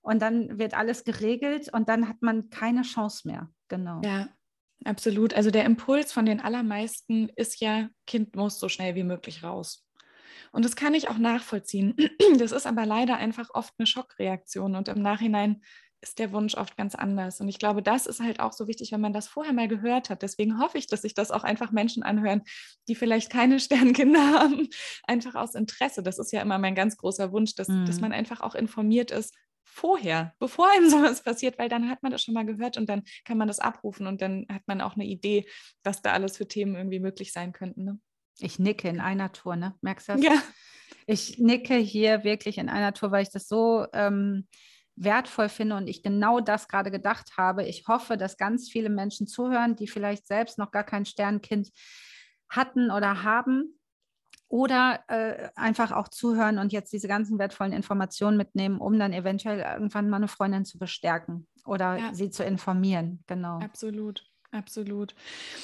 [0.00, 3.50] und dann wird alles geregelt und dann hat man keine Chance mehr.
[3.66, 4.00] Genau.
[4.04, 4.28] Ja,
[4.84, 5.34] absolut.
[5.34, 9.84] Also der Impuls von den allermeisten ist ja, Kind muss so schnell wie möglich raus.
[10.50, 11.96] Und das kann ich auch nachvollziehen.
[12.38, 15.62] Das ist aber leider einfach oft eine Schockreaktion und im Nachhinein
[16.02, 17.40] ist der Wunsch oft ganz anders.
[17.40, 20.10] Und ich glaube, das ist halt auch so wichtig, wenn man das vorher mal gehört
[20.10, 20.22] hat.
[20.22, 22.42] Deswegen hoffe ich, dass sich das auch einfach Menschen anhören,
[22.88, 24.68] die vielleicht keine Sternkinder haben,
[25.04, 26.02] einfach aus Interesse.
[26.02, 27.86] Das ist ja immer mein ganz großer Wunsch, dass, mhm.
[27.86, 29.34] dass man einfach auch informiert ist,
[29.64, 33.02] vorher, bevor einem sowas passiert, weil dann hat man das schon mal gehört und dann
[33.24, 35.46] kann man das abrufen und dann hat man auch eine Idee,
[35.84, 37.84] was da alles für Themen irgendwie möglich sein könnten.
[37.84, 38.00] Ne?
[38.38, 39.74] Ich nicke in einer Tour, ne?
[39.80, 40.22] Merkst du das?
[40.22, 40.42] Ja.
[41.06, 44.46] Ich nicke hier wirklich in einer Tour, weil ich das so ähm,
[44.96, 47.64] wertvoll finde und ich genau das gerade gedacht habe.
[47.64, 51.70] Ich hoffe, dass ganz viele Menschen zuhören, die vielleicht selbst noch gar kein Sternkind
[52.48, 53.78] hatten oder haben
[54.48, 59.60] oder äh, einfach auch zuhören und jetzt diese ganzen wertvollen Informationen mitnehmen, um dann eventuell
[59.60, 62.14] irgendwann mal eine Freundin zu bestärken oder ja.
[62.14, 63.24] sie zu informieren.
[63.26, 63.60] Genau.
[63.60, 64.30] Absolut.
[64.52, 65.14] Absolut.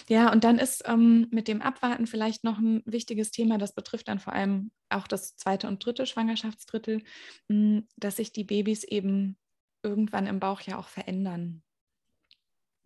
[0.08, 4.08] Ja, und dann ist ähm, mit dem Abwarten vielleicht noch ein wichtiges Thema, das betrifft
[4.08, 7.02] dann vor allem auch das zweite und dritte Schwangerschaftsdrittel,
[7.48, 9.36] mh, hm, dass sich die Babys eben
[9.82, 11.62] irgendwann im Bauch ja auch verändern.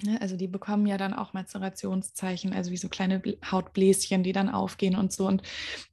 [0.02, 0.20] Ne?
[0.20, 4.96] Also die bekommen ja dann auch Mazerationszeichen, also wie so kleine Hautbläschen, die dann aufgehen
[4.96, 5.26] und so.
[5.28, 5.42] Und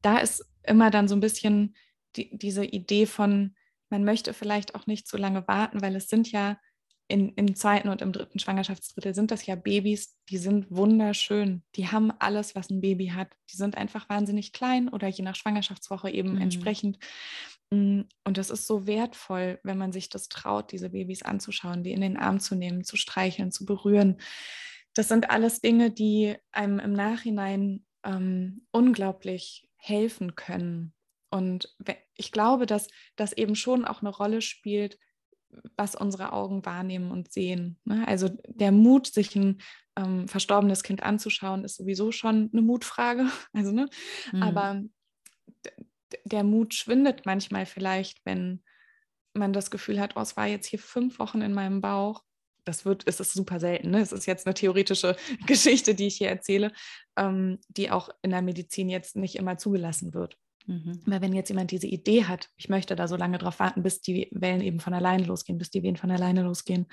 [0.02, 1.76] da ist immer dann so ein bisschen
[2.16, 3.56] die, diese Idee von,
[3.90, 6.60] man möchte vielleicht auch nicht so lange warten, weil es sind ja
[7.10, 11.64] in, im zweiten und im dritten Schwangerschaftsdrittel sind das ja Babys, die sind wunderschön.
[11.76, 13.30] Die haben alles, was ein Baby hat.
[13.52, 16.42] Die sind einfach wahnsinnig klein oder je nach Schwangerschaftswoche eben mhm.
[16.42, 17.00] entsprechend.
[17.72, 21.94] Mm, und das ist so wertvoll, wenn man sich das traut, diese Babys anzuschauen, die
[21.94, 24.22] in den Arm zu nehmen, zu streicheln, zu berühren.
[24.94, 30.94] Das sind alles Dinge, die einem im Nachhinein ähm, unglaublich helfen können.
[31.32, 31.76] Und
[32.14, 35.00] ich glaube, dass das eben schon auch eine Rolle spielt,
[35.76, 37.80] was unsere Augen wahrnehmen und sehen.
[37.86, 38.08] Ne?
[38.08, 39.62] Also der Mut, sich ein
[39.96, 43.26] ähm, verstorbenes Kind anzuschauen, ist sowieso schon eine Mutfrage.
[43.54, 43.88] Also, ne?
[44.32, 44.44] Mhm.
[44.44, 44.82] Aber
[46.26, 48.64] der Mut schwindet manchmal vielleicht, wenn
[49.34, 52.24] man das Gefühl hat, oh, es war jetzt hier fünf Wochen in meinem Bauch.
[52.66, 53.92] Das wird, es ist super selten.
[53.92, 54.02] Ne?
[54.02, 55.16] Es ist jetzt eine theoretische
[55.48, 56.72] Geschichte, die ich hier erzähle,
[57.16, 60.38] ähm, die auch in der Medizin jetzt nicht immer zugelassen wird.
[60.66, 61.02] Mhm.
[61.08, 64.02] Aber wenn jetzt jemand diese Idee hat, ich möchte da so lange drauf warten, bis
[64.02, 66.88] die Wellen eben von alleine losgehen, bis die Wehen von alleine losgehen,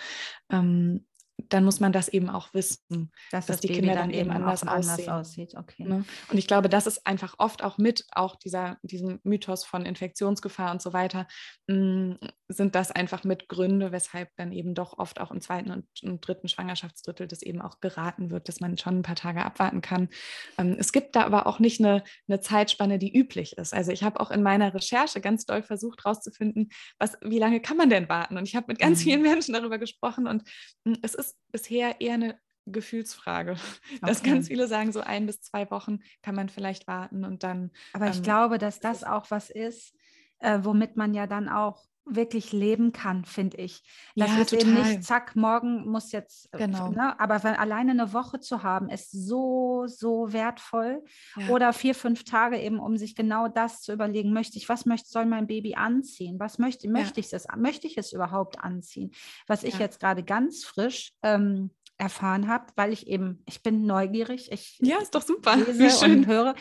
[0.50, 1.06] ähm,
[1.48, 4.62] dann muss man das eben auch wissen, dass, dass die Baby Kinder dann, eben anders,
[4.62, 5.54] anders aussieht.
[5.54, 5.84] Okay.
[5.84, 6.04] Ne?
[6.30, 10.70] Und ich glaube, das ist einfach oft auch mit, auch dieser, diesem Mythos von Infektionsgefahr
[10.72, 11.26] und so weiter,
[11.66, 12.18] mh, mm,
[12.48, 16.26] sind das einfach mit Gründe, weshalb dann eben doch oft auch im zweiten und, und,
[16.26, 20.08] dritten Schwangerschaftsdrittel das eben auch geraten wird, dass man schon ein paar Tage abwarten kann.
[20.56, 23.74] Ähm, es gibt da aber auch nicht eine, eine Zeitspanne, die üblich ist.
[23.74, 26.68] Also ich habe auch in meiner Recherche ganz doll versucht herauszufinden,
[26.98, 28.38] was, wie lange kann man denn warten?
[28.38, 29.04] Und ich habe mit ganz mhm.
[29.04, 30.44] vielen Menschen darüber gesprochen und
[30.84, 33.56] mh, mm, es ist ist bisher eher eine Gefühlsfrage.
[33.96, 34.06] Okay.
[34.06, 37.70] Dass ganz viele sagen, so ein bis zwei Wochen kann man vielleicht warten und dann.
[37.92, 39.94] Aber ich ähm, glaube, dass das auch was ist,
[40.40, 43.82] äh, womit man ja dann auch wirklich leben kann, finde ich.
[44.14, 44.68] Das ja, ist total.
[44.68, 46.90] eben nicht, zack, morgen muss jetzt, äh, genau.
[46.90, 47.18] Ne?
[47.18, 51.04] aber wenn, alleine eine Woche zu haben, ist so, so wertvoll.
[51.36, 51.48] Ja.
[51.48, 55.08] Oder vier, fünf Tage eben, um sich genau das zu überlegen, möchte ich, was möchte,
[55.08, 56.38] soll mein Baby anziehen?
[56.38, 57.26] Was möchte, möchte ja.
[57.26, 59.10] ich es, möchte ich es überhaupt anziehen?
[59.46, 64.52] Was ich jetzt gerade ganz frisch ähm, erfahren habe, weil ich eben, ich bin neugierig,
[64.52, 65.56] ich ja, ist doch super.
[65.56, 66.54] lese und höre,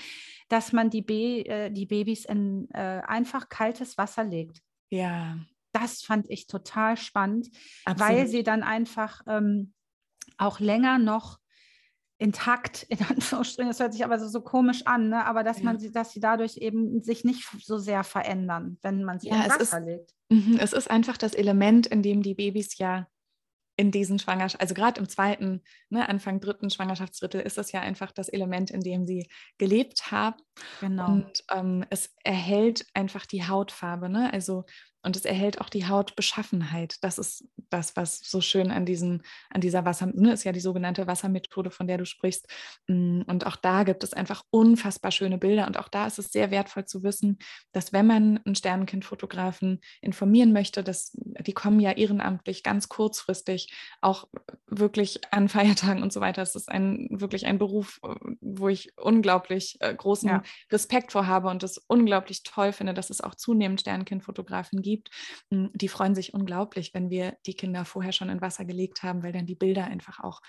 [0.50, 4.62] dass man die, Be äh, die Babys in äh, einfach kaltes Wasser legt.
[4.90, 5.38] Ja.
[5.72, 7.50] Das fand ich total spannend,
[7.84, 8.14] Absolut.
[8.14, 9.74] weil sie dann einfach ähm,
[10.38, 11.40] auch länger noch
[12.18, 15.26] intakt, in Anführungsstrichen, das hört sich aber so, so komisch an, ne?
[15.26, 15.66] aber dass ja.
[15.66, 19.44] man sie, dass sie dadurch eben sich nicht so sehr verändern, wenn man sie ja,
[19.44, 20.14] in Wasser ist, legt.
[20.30, 23.08] Mhm, es ist einfach das Element, in dem die Babys ja
[23.78, 28.12] in diesen Schwangerschaften, also gerade im zweiten, ne, Anfang dritten Schwangerschaftsdrittel ist das ja einfach
[28.12, 30.38] das Element, in dem sie gelebt haben.
[30.80, 31.08] Genau.
[31.08, 34.10] Und ähm, es erhält einfach die Hautfarbe.
[34.10, 34.32] Ne?
[34.32, 34.66] Also
[35.06, 36.98] und es erhält auch die Hautbeschaffenheit.
[37.02, 39.22] Das ist das, was so schön an, diesen,
[39.52, 42.48] an dieser Wasser, ne, ist ja die sogenannte Wassermethode, von der du sprichst.
[42.88, 45.68] Mm, und auch da gibt es einfach unfassbar schöne Bilder.
[45.68, 47.38] Und auch da ist es sehr wertvoll zu wissen,
[47.72, 51.16] dass wenn man einen Sternenkindfotografen informieren möchte, dass
[51.48, 54.28] die kommen ja ehrenamtlich ganz kurzfristig, auch
[54.68, 56.42] wirklich an Feiertagen und so weiter.
[56.42, 58.00] Es ist ein, wirklich ein Beruf,
[58.42, 60.44] wo ich unglaublich äh, großen ja.
[60.72, 65.10] Respekt vor habe und es unglaublich toll finde, dass es auch zunehmend Sternenkindfotografen gibt gibt,
[65.52, 69.24] hm, die freuen sich unglaublich, wenn wir die Kinder vorher schon in Wasser gelegt haben,
[69.24, 70.42] weil dann die Bilder einfach auch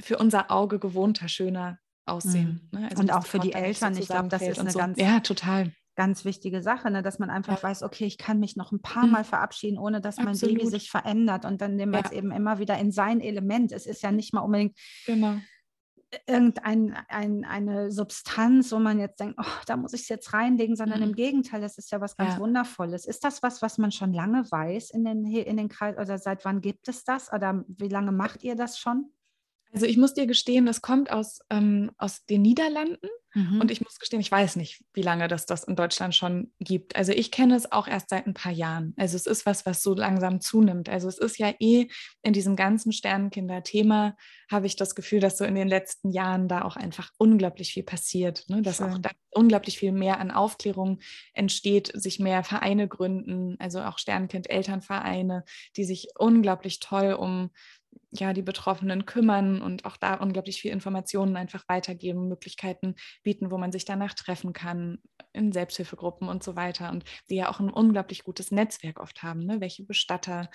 [0.00, 2.68] für unser Auge gewohnter, schöner aussehen.
[2.72, 2.80] Mhm.
[2.80, 2.88] Ne?
[2.90, 4.78] Also, und auch für die Eltern, ich glaube, das ist eine so.
[4.78, 5.72] ganz, ja, total.
[5.98, 7.02] Ganz wichtige Sache, ne?
[7.02, 7.62] dass man einfach ja.
[7.64, 9.12] weiß, okay, ich kann mich noch ein paar mhm.
[9.12, 10.58] Mal verabschieden, ohne dass mein Absolut.
[10.58, 13.72] Baby sich verändert und dann nehmen wir es eben immer wieder in sein Element.
[13.72, 15.36] Es ist ja nicht mal unbedingt genau
[16.26, 20.74] irgendeine ein, eine Substanz, wo man jetzt denkt, oh, da muss ich es jetzt reinlegen,
[20.74, 21.08] sondern mhm.
[21.08, 22.40] im Gegenteil, das ist ja was ganz ja.
[22.40, 23.04] Wundervolles.
[23.04, 26.44] Ist das was, was man schon lange weiß in den, in den Kreis oder seit
[26.44, 29.12] wann gibt es das oder wie lange macht ihr das schon?
[29.72, 33.60] Also ich muss dir gestehen, das kommt aus, ähm, aus den Niederlanden mhm.
[33.60, 36.96] und ich muss gestehen, ich weiß nicht, wie lange das das in Deutschland schon gibt.
[36.96, 38.94] Also ich kenne es auch erst seit ein paar Jahren.
[38.96, 40.88] Also es ist was, was so langsam zunimmt.
[40.88, 41.88] Also es ist ja eh
[42.22, 44.16] in diesem ganzen Sternenkinder-Thema,
[44.50, 47.82] habe ich das Gefühl, dass so in den letzten Jahren da auch einfach unglaublich viel
[47.84, 48.44] passiert.
[48.48, 48.62] Ne?
[48.62, 48.92] Dass Schön.
[48.92, 51.00] auch da unglaublich viel mehr an Aufklärung
[51.34, 55.44] entsteht, sich mehr Vereine gründen, also auch Sternenkind-Elternvereine,
[55.76, 57.50] die sich unglaublich toll um
[58.10, 63.58] ja, die Betroffenen kümmern und auch da unglaublich viel Informationen einfach weitergeben, Möglichkeiten bieten, wo
[63.58, 64.98] man sich danach treffen kann,
[65.32, 66.90] in Selbsthilfegruppen und so weiter.
[66.90, 69.40] Und die ja auch ein unglaublich gutes Netzwerk oft haben.
[69.40, 69.60] Ne?
[69.60, 70.50] Welche Bestatter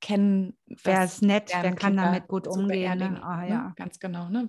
[0.00, 0.58] kennen.
[0.66, 2.98] Wer ist nett, wer kann damit gut umgehen.
[2.98, 3.22] Ne?
[3.22, 3.62] Ah, ja.
[3.62, 3.72] Ne?
[3.76, 4.28] Ganz genau.
[4.28, 4.48] Ne?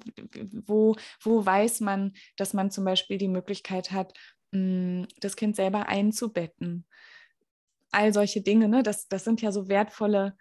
[0.66, 4.14] Wo, wo weiß man, dass man zum Beispiel die Möglichkeit hat,
[4.52, 6.86] mm, das Kind selber einzubetten?
[7.92, 8.84] All solche Dinge, ne?
[8.84, 10.38] das, das sind ja so wertvolle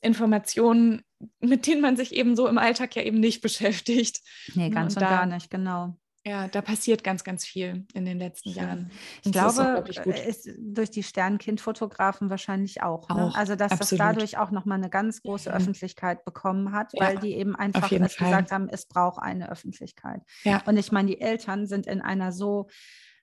[0.00, 1.02] Informationen,
[1.40, 4.20] mit denen man sich eben so im Alltag ja eben nicht beschäftigt.
[4.54, 5.96] Nee, ne, ganz und, und da, gar nicht, genau.
[6.26, 8.50] Ja, da passiert ganz, ganz viel in den letzten.
[8.50, 8.90] Jahren.
[9.22, 13.08] Ich das glaube, ist, äh, ist durch die Sternkind-Fotografen wahrscheinlich auch.
[13.08, 13.24] Ne?
[13.24, 14.00] auch also, dass absolut.
[14.00, 15.56] das dadurch auch nochmal eine ganz große ja.
[15.56, 20.20] Öffentlichkeit bekommen hat, weil ja, die eben einfach gesagt haben, es braucht eine Öffentlichkeit.
[20.44, 20.62] Ja.
[20.66, 22.68] Und ich meine, die Eltern sind in einer so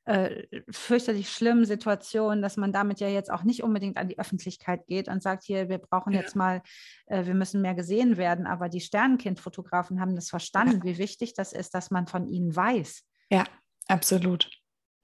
[0.07, 4.87] äh, fürchterlich schlimmen Situation, dass man damit ja jetzt auch nicht unbedingt an die Öffentlichkeit
[4.87, 6.21] geht und sagt, hier, wir brauchen ja.
[6.21, 6.61] jetzt mal,
[7.07, 8.47] äh, wir müssen mehr gesehen werden.
[8.47, 10.83] Aber die Sternenkindfotografen haben das verstanden, ja.
[10.85, 13.03] wie wichtig das ist, dass man von ihnen weiß.
[13.29, 13.43] Ja,
[13.87, 14.49] absolut.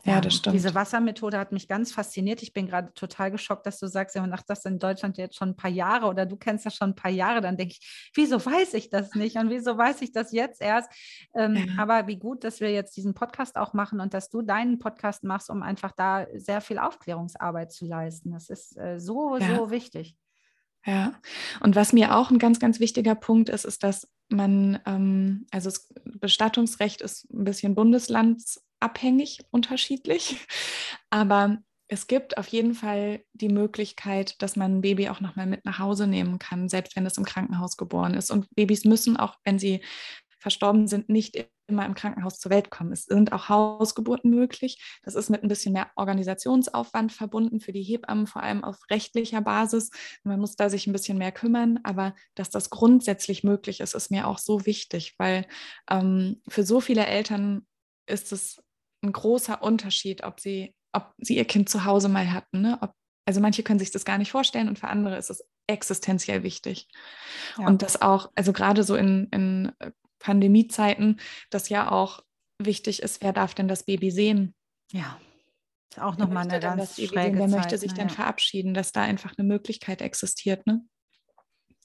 [0.06, 0.56] Ja, das stimmt.
[0.56, 2.44] Diese Wassermethode hat mich ganz fasziniert.
[2.44, 5.38] Ich bin gerade total geschockt, dass du sagst, ja, man macht das in Deutschland jetzt
[5.38, 7.40] schon ein paar Jahre oder du kennst das schon ein paar Jahre.
[7.40, 10.90] Dann denke ich, wieso weiß ich das nicht und wieso weiß ich das jetzt erst?
[11.34, 11.82] Ähm, ja.
[11.82, 15.24] Aber wie gut, dass wir jetzt diesen Podcast auch machen und dass du deinen Podcast
[15.24, 18.32] machst, um einfach da sehr viel Aufklärungsarbeit zu leisten.
[18.32, 19.56] Das ist äh, so, ja.
[19.56, 20.18] so wichtig.
[20.86, 21.14] Ja,
[21.62, 25.70] und was mir auch ein ganz, ganz wichtiger Punkt ist, ist, dass man, ähm, also
[25.70, 27.74] das Bestattungsrecht ist ein bisschen
[28.84, 30.38] bundeslandsabhängig, unterschiedlich,
[31.10, 31.60] aber
[31.90, 35.80] es gibt auf jeden Fall die Möglichkeit, dass man ein Baby auch nochmal mit nach
[35.80, 38.32] Hause nehmen kann, selbst wenn es im Krankenhaus geboren ist.
[38.32, 39.84] Und Babys müssen auch, wenn sie
[40.40, 42.92] verstorben sind, nicht immer im Krankenhaus zur Welt kommen.
[42.92, 45.00] Es sind auch Hausgeburten möglich.
[45.04, 49.42] Das ist mit ein bisschen mehr Organisationsaufwand verbunden für die Hebammen, vor allem auf rechtlicher
[49.42, 49.92] Basis.
[50.24, 54.12] Man muss da sich ein bisschen mehr kümmern, aber dass das grundsätzlich möglich ist, ist
[54.12, 55.46] mir auch so wichtig, weil
[55.90, 57.66] ähm, für so viele Eltern
[58.06, 58.63] ist es
[59.04, 62.62] ein großer Unterschied, ob sie, ob sie ihr Kind zu Hause mal hatten.
[62.62, 62.78] Ne?
[62.82, 62.94] Ob,
[63.26, 66.88] also manche können sich das gar nicht vorstellen und für andere ist es existenziell wichtig.
[67.58, 67.68] Ja.
[67.68, 69.72] Und das auch, also gerade so in, in
[70.20, 72.22] Pandemiezeiten, das ja auch
[72.60, 74.56] wichtig ist, wer darf denn das Baby sehen?
[74.92, 75.20] Ja,
[75.90, 77.38] ist auch nochmal eine ganz schräge sehen?
[77.38, 77.98] Wer Zeit, möchte sich ne?
[78.00, 80.82] denn verabschieden, dass da einfach eine Möglichkeit existiert, ne?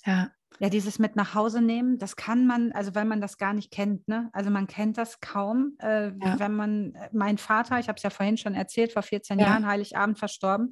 [0.05, 0.31] Ja.
[0.61, 3.71] Ja, dieses mit nach Hause nehmen, das kann man, also weil man das gar nicht
[3.71, 4.29] kennt, ne?
[4.33, 6.39] Also man kennt das kaum, äh, ja.
[6.39, 9.47] wenn man, mein Vater, ich habe es ja vorhin schon erzählt, vor 14 ja.
[9.47, 10.71] Jahren Heiligabend verstorben.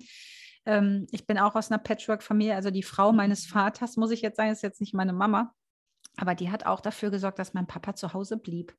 [0.64, 3.18] Ähm, ich bin auch aus einer Patchwork-Familie, also die Frau mhm.
[3.18, 5.54] meines Vaters, muss ich jetzt sagen, ist jetzt nicht meine Mama.
[6.16, 8.74] Aber die hat auch dafür gesorgt, dass mein Papa zu Hause blieb.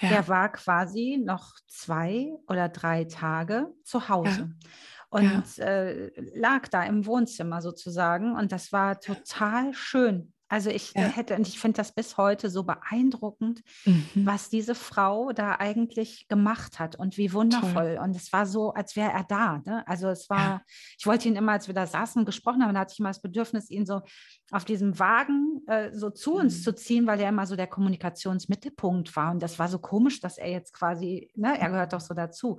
[0.00, 0.08] Ja.
[0.08, 4.50] Der war quasi noch zwei oder drei Tage zu Hause.
[4.62, 4.68] Ja.
[5.12, 5.64] Und ja.
[5.64, 8.34] äh, lag da im Wohnzimmer sozusagen.
[8.34, 10.32] Und das war total schön.
[10.48, 11.04] Also ich ja.
[11.04, 14.04] hätte, und ich finde das bis heute so beeindruckend, mhm.
[14.14, 17.96] was diese Frau da eigentlich gemacht hat und wie wundervoll.
[17.96, 17.98] Toll.
[18.02, 19.62] Und es war so, als wäre er da.
[19.64, 19.86] Ne?
[19.86, 20.62] Also es war, ja.
[20.98, 23.22] ich wollte ihn immer, als wir da saßen, gesprochen haben, da hatte ich immer das
[23.22, 24.02] Bedürfnis, ihn so
[24.50, 26.36] auf diesem Wagen äh, so zu mhm.
[26.36, 29.30] uns zu ziehen, weil er immer so der Kommunikationsmittelpunkt war.
[29.30, 32.58] Und das war so komisch, dass er jetzt quasi, ne, er gehört doch so dazu.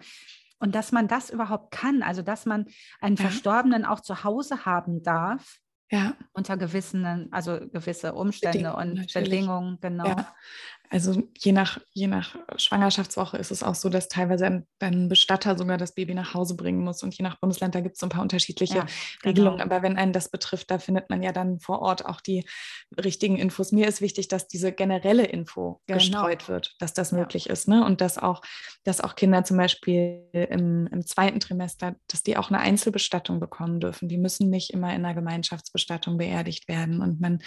[0.64, 2.68] Und dass man das überhaupt kann, also dass man
[3.01, 3.24] einen ja.
[3.24, 5.57] Verstorbenen auch zu Hause haben darf,
[5.91, 6.16] ja.
[6.32, 9.30] Unter gewissen, also gewisse Umstände Bedingungen, und natürlich.
[9.30, 10.07] Bedingungen, genau.
[10.07, 10.34] Ja.
[10.94, 15.78] Also je nach, je nach Schwangerschaftswoche ist es auch so, dass teilweise ein, Bestatter sogar
[15.78, 17.02] das Baby nach Hause bringen muss.
[17.02, 18.86] Und je nach Bundesland, da gibt es so ein paar unterschiedliche ja,
[19.26, 19.58] Regelungen.
[19.58, 19.74] Genau.
[19.74, 22.46] Aber wenn einen das betrifft, da findet man ja dann vor Ort auch die
[22.96, 23.72] richtigen Infos.
[23.72, 25.98] Mir ist wichtig, dass diese generelle Info genau.
[25.98, 27.18] gestreut wird, dass das ja.
[27.18, 27.68] möglich ist.
[27.68, 27.84] Ne?
[27.84, 28.44] Und dass auch,
[28.84, 33.80] dass auch Kinder zum Beispiel im, im zweiten Trimester, dass die auch eine Einzelbestattung bekommen
[33.80, 34.10] dürfen.
[34.10, 37.02] Die müssen nicht immer in einer Gemeinschaftsbestattung beerdigt werden.
[37.02, 37.39] Und man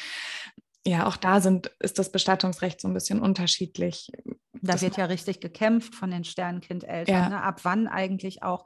[0.87, 4.13] ja, auch da sind, ist das Bestattungsrecht so ein bisschen unterschiedlich.
[4.63, 7.29] Da das wird ja richtig gekämpft von den Sternkindeltern, ja.
[7.29, 7.43] ne?
[7.43, 8.65] ab wann eigentlich auch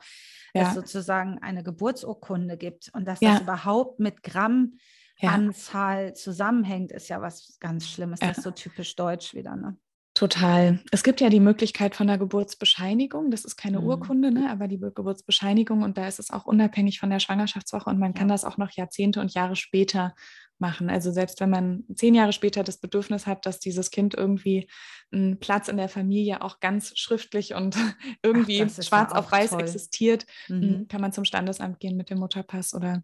[0.55, 0.69] ja.
[0.69, 3.33] es sozusagen eine Geburtsurkunde gibt und dass ja.
[3.33, 8.21] das überhaupt mit Grammanzahl zusammenhängt, ist ja was ganz Schlimmes.
[8.21, 9.57] Das ist so typisch deutsch wieder.
[9.57, 9.79] Ne?
[10.13, 10.81] Total.
[10.91, 13.31] Es gibt ja die Möglichkeit von der Geburtsbescheinigung.
[13.31, 13.87] Das ist keine mhm.
[13.87, 14.51] Urkunde, ne?
[14.51, 18.29] aber die Geburtsbescheinigung und da ist es auch unabhängig von der Schwangerschaftswoche und man kann
[18.29, 20.15] das auch noch Jahrzehnte und Jahre später
[20.61, 20.91] machen.
[20.91, 24.69] Also selbst wenn man zehn Jahre später das Bedürfnis hat, dass dieses Kind irgendwie
[25.13, 27.77] einen Platz in der Familie auch ganz schriftlich und
[28.23, 29.61] irgendwie Ach, schwarz auf weiß toll.
[29.61, 30.87] existiert, mhm.
[30.89, 33.03] kann man zum Standesamt gehen mit dem Mutterpass oder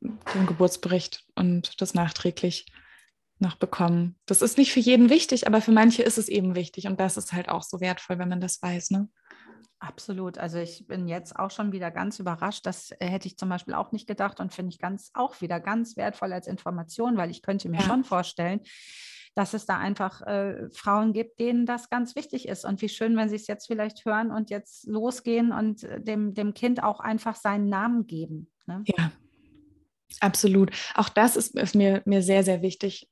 [0.00, 2.66] dem Geburtsbericht und das nachträglich
[3.38, 4.16] noch bekommen.
[4.26, 7.16] Das ist nicht für jeden wichtig, aber für manche ist es eben wichtig und das
[7.16, 8.90] ist halt auch so wertvoll, wenn man das weiß.
[8.90, 9.08] Ne?
[9.78, 10.38] Absolut.
[10.38, 12.64] Also ich bin jetzt auch schon wieder ganz überrascht.
[12.64, 15.60] Das äh, hätte ich zum Beispiel auch nicht gedacht und finde ich ganz auch wieder
[15.60, 17.84] ganz wertvoll als Information, weil ich könnte mir ja.
[17.84, 18.60] schon vorstellen,
[19.34, 22.64] dass es da einfach äh, Frauen gibt, denen das ganz wichtig ist.
[22.64, 26.34] Und wie schön, wenn sie es jetzt vielleicht hören und jetzt losgehen und äh, dem,
[26.34, 28.50] dem Kind auch einfach seinen Namen geben.
[28.66, 28.84] Ne?
[28.86, 29.10] Ja,
[30.20, 30.70] absolut.
[30.94, 33.08] Auch das ist, ist mir, mir sehr, sehr wichtig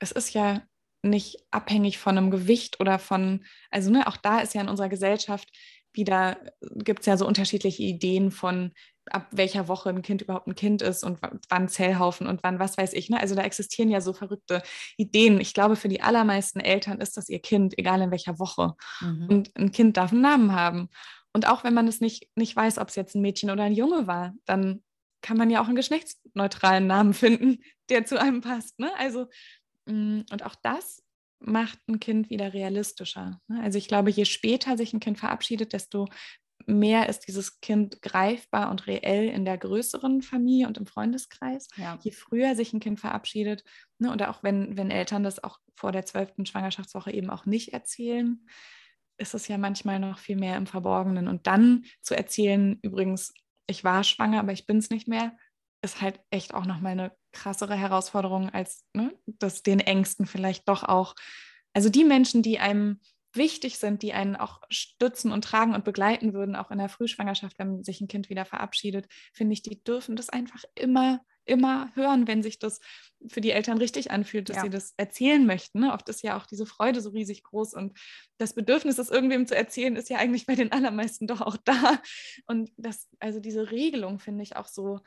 [0.00, 0.62] es ist ja
[1.02, 4.88] nicht abhängig von einem Gewicht oder von, also ne, auch da ist ja in unserer
[4.88, 5.48] Gesellschaft
[5.92, 8.72] wieder, gibt es ja so unterschiedliche Ideen von,
[9.10, 11.18] ab welcher Woche ein Kind überhaupt ein Kind ist und
[11.48, 13.10] wann Zellhaufen und wann was weiß ich.
[13.10, 13.18] Ne?
[13.18, 14.62] Also da existieren ja so verrückte
[14.96, 15.40] Ideen.
[15.40, 18.74] Ich glaube, für die allermeisten Eltern ist das ihr Kind, egal in welcher Woche.
[19.00, 19.26] Mhm.
[19.28, 20.88] Und ein Kind darf einen Namen haben.
[21.32, 23.74] Und auch wenn man es nicht, nicht weiß, ob es jetzt ein Mädchen oder ein
[23.74, 24.82] Junge war, dann
[25.22, 28.78] kann man ja auch einen geschlechtsneutralen Namen finden, der zu einem passt.
[28.78, 28.90] Ne?
[28.98, 29.26] Also
[29.90, 31.02] Mm, und auch das
[31.40, 33.40] macht ein Kind wieder realistischer.
[33.48, 33.60] Ne?
[33.62, 36.08] Also ich glaube, je später sich ein Kind verabschiedet, desto
[36.66, 41.68] mehr ist dieses Kind greifbar und reell in der größeren Familie und im Freundeskreis.
[41.76, 41.98] Ja.
[42.02, 43.64] Je früher sich ein Kind verabschiedet,
[43.98, 47.72] ne, oder auch wenn, wenn Eltern das auch vor der zwölften Schwangerschaftswoche eben auch nicht
[47.72, 48.46] erzählen,
[49.18, 51.28] ist es ja manchmal noch viel mehr im Verborgenen.
[51.28, 53.34] Und dann zu erzählen, übrigens,
[53.66, 55.36] ich war schwanger, aber ich bin es nicht mehr,
[55.82, 60.82] ist halt echt auch nochmal eine krassere Herausforderung, als ne, das den Ängsten vielleicht doch
[60.82, 61.14] auch.
[61.72, 63.00] Also die Menschen, die einem
[63.32, 67.58] wichtig sind, die einen auch stützen und tragen und begleiten würden, auch in der Frühschwangerschaft,
[67.58, 72.26] wenn sich ein Kind wieder verabschiedet, finde ich, die dürfen das einfach immer, immer hören,
[72.26, 72.80] wenn sich das
[73.28, 74.62] für die Eltern richtig anfühlt, dass ja.
[74.62, 75.80] sie das erzählen möchten.
[75.80, 75.92] Ne?
[75.92, 77.96] Oft ist ja auch diese Freude so riesig groß und
[78.38, 82.00] das Bedürfnis, das irgendwem zu erzählen, ist ja eigentlich bei den allermeisten doch auch da.
[82.46, 85.00] Und das, also diese Regelung finde ich auch so,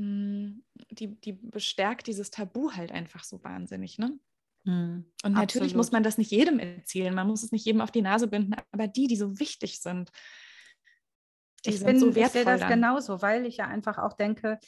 [0.00, 3.98] die, die bestärkt dieses Tabu halt einfach so wahnsinnig.
[3.98, 4.18] Ne?
[4.64, 5.76] Mhm, und natürlich absolut.
[5.76, 8.54] muss man das nicht jedem erzählen, man muss es nicht jedem auf die Nase binden,
[8.72, 10.10] aber die, die so wichtig sind,
[11.64, 12.24] die ich sind bin, so wertvoll.
[12.24, 14.58] Ich sehe das genauso, weil ich ja einfach auch denke,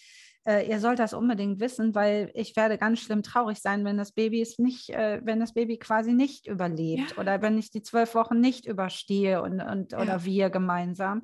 [0.45, 4.13] äh, ihr sollt das unbedingt wissen, weil ich werde ganz schlimm traurig sein, wenn das
[4.13, 7.19] Baby es nicht, äh, wenn das Baby quasi nicht überlebt ja.
[7.19, 10.01] oder wenn ich die zwölf Wochen nicht überstehe und, und ja.
[10.01, 11.23] oder wir gemeinsam.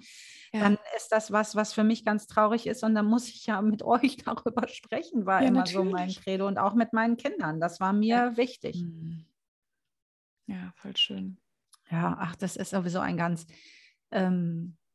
[0.52, 0.60] Ja.
[0.60, 3.60] Dann ist das was, was für mich ganz traurig ist und dann muss ich ja
[3.60, 5.74] mit euch darüber sprechen, war immer natürlich.
[5.74, 7.60] so mein Credo und auch mit meinen Kindern.
[7.60, 8.82] Das war mir wichtig.
[8.82, 9.24] Mhm.
[10.46, 11.38] Ja, voll schön.
[11.90, 13.46] Ja, ach, das ist sowieso ein ganz
[14.10, 14.87] ähm, äh,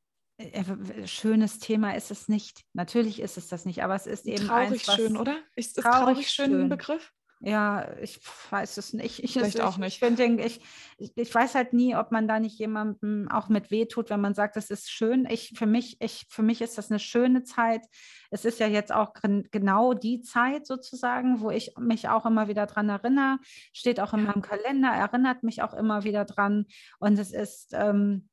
[1.06, 2.64] schönes Thema ist es nicht.
[2.74, 5.38] Natürlich ist es das nicht, aber es ist eben traurig eins, schön, oder?
[5.56, 7.12] Ist es traurig, traurig schön ein Begriff?
[7.46, 8.22] Ja, ich
[8.52, 9.22] weiß es nicht.
[9.22, 10.02] Ich, Vielleicht auch nicht.
[10.02, 10.62] Ich, denke, ich,
[10.98, 14.34] ich weiß halt nie, ob man da nicht jemandem auch mit weh tut, wenn man
[14.34, 15.28] sagt, es ist schön.
[15.30, 17.86] Ich, für, mich, ich, für mich ist das eine schöne Zeit.
[18.32, 19.12] Es ist ja jetzt auch
[19.52, 23.40] genau die Zeit sozusagen, wo ich mich auch immer wieder dran erinnere.
[23.74, 26.66] Steht auch in meinem Kalender, erinnert mich auch immer wieder dran.
[27.00, 28.30] Und es ist, ähm,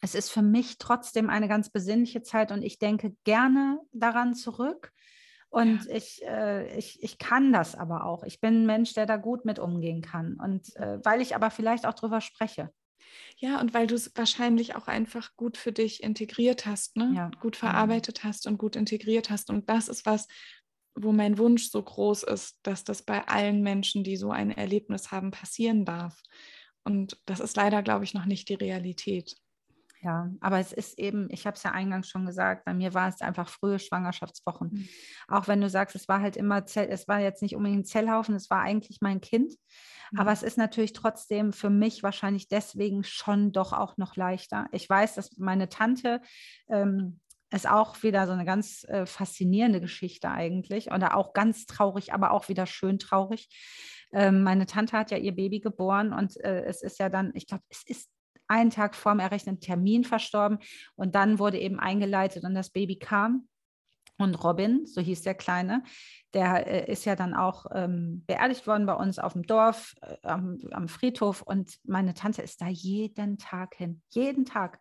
[0.00, 4.92] es ist für mich trotzdem eine ganz besinnliche Zeit und ich denke gerne daran zurück.
[5.48, 5.96] Und ja.
[5.96, 8.24] ich, äh, ich, ich kann das aber auch.
[8.24, 10.34] Ich bin ein Mensch, der da gut mit umgehen kann.
[10.34, 12.70] Und äh, weil ich aber vielleicht auch drüber spreche.
[13.38, 17.12] Ja, und weil du es wahrscheinlich auch einfach gut für dich integriert hast, ne?
[17.14, 17.30] Ja.
[17.40, 17.70] gut genau.
[17.70, 19.48] verarbeitet hast und gut integriert hast.
[19.48, 20.26] Und das ist was,
[20.94, 25.10] wo mein Wunsch so groß ist, dass das bei allen Menschen, die so ein Erlebnis
[25.10, 26.20] haben, passieren darf.
[26.84, 29.36] Und das ist leider, glaube ich, noch nicht die Realität.
[30.06, 33.08] Ja, aber es ist eben, ich habe es ja eingangs schon gesagt, bei mir war
[33.08, 34.68] es einfach frühe Schwangerschaftswochen.
[34.72, 34.88] Mhm.
[35.26, 37.84] Auch wenn du sagst, es war halt immer, Zell, es war jetzt nicht unbedingt ein
[37.84, 39.54] Zellhaufen, es war eigentlich mein Kind.
[40.12, 40.20] Mhm.
[40.20, 44.68] Aber es ist natürlich trotzdem für mich wahrscheinlich deswegen schon doch auch noch leichter.
[44.70, 46.20] Ich weiß, dass meine Tante
[46.68, 47.18] ähm,
[47.52, 52.30] ist auch wieder so eine ganz äh, faszinierende Geschichte eigentlich oder auch ganz traurig, aber
[52.30, 53.48] auch wieder schön traurig.
[54.12, 57.48] Ähm, meine Tante hat ja ihr Baby geboren und äh, es ist ja dann, ich
[57.48, 58.08] glaube, es ist
[58.48, 60.58] einen Tag vor dem errechneten Termin verstorben
[60.94, 63.48] und dann wurde eben eingeleitet und das Baby kam.
[64.18, 65.82] Und Robin, so hieß der Kleine,
[66.32, 70.16] der äh, ist ja dann auch ähm, beerdigt worden bei uns auf dem Dorf, äh,
[70.22, 71.42] am, am, Friedhof.
[71.42, 74.00] Und meine Tante ist da jeden Tag hin.
[74.10, 74.80] Jeden Tag.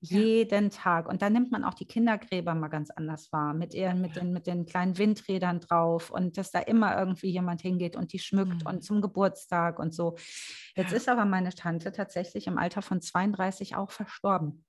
[0.00, 1.08] Jeden Tag.
[1.08, 4.32] Und da nimmt man auch die Kindergräber mal ganz anders wahr, mit, ihren, mit, den,
[4.32, 8.62] mit den kleinen Windrädern drauf und dass da immer irgendwie jemand hingeht und die schmückt
[8.62, 8.66] mhm.
[8.66, 10.16] und zum Geburtstag und so.
[10.74, 10.96] Jetzt ja.
[10.96, 14.64] ist aber meine Tante tatsächlich im Alter von 32 auch verstorben.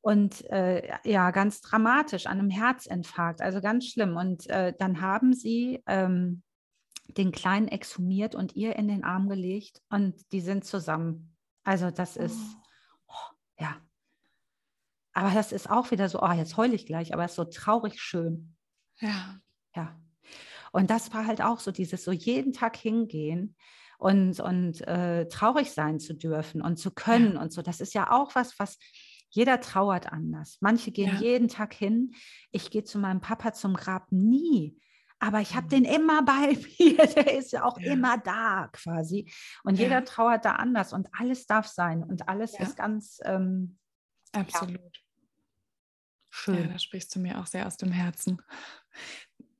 [0.00, 4.16] Und äh, ja, ganz dramatisch an einem Herzinfarkt, also ganz schlimm.
[4.16, 6.42] Und äh, dann haben sie ähm,
[7.08, 11.36] den Kleinen exhumiert und ihr in den Arm gelegt und die sind zusammen.
[11.64, 12.22] Also das oh.
[12.22, 12.38] ist,
[13.08, 13.76] oh, ja,
[15.18, 17.44] aber das ist auch wieder so, oh, jetzt heule ich gleich, aber es ist so
[17.44, 18.54] traurig schön.
[19.00, 19.40] Ja.
[19.74, 20.00] Ja.
[20.70, 23.56] Und das war halt auch so dieses so jeden Tag hingehen
[23.98, 27.40] und, und äh, traurig sein zu dürfen und zu können ja.
[27.40, 27.62] und so.
[27.62, 28.78] Das ist ja auch was, was
[29.28, 30.58] jeder trauert anders.
[30.60, 31.20] Manche gehen ja.
[31.20, 32.12] jeden Tag hin.
[32.52, 34.80] Ich gehe zu meinem Papa zum Grab nie.
[35.18, 35.70] Aber ich habe mhm.
[35.70, 37.06] den immer bei mir.
[37.08, 37.92] Der ist ja auch ja.
[37.92, 39.32] immer da quasi.
[39.64, 43.18] Und jeder trauert da anders und alles darf sein und alles ist ganz.
[43.24, 43.78] Ähm,
[44.32, 45.07] Absolut.
[46.38, 46.62] Schön.
[46.62, 48.40] Ja, da sprichst du mir auch sehr aus dem Herzen.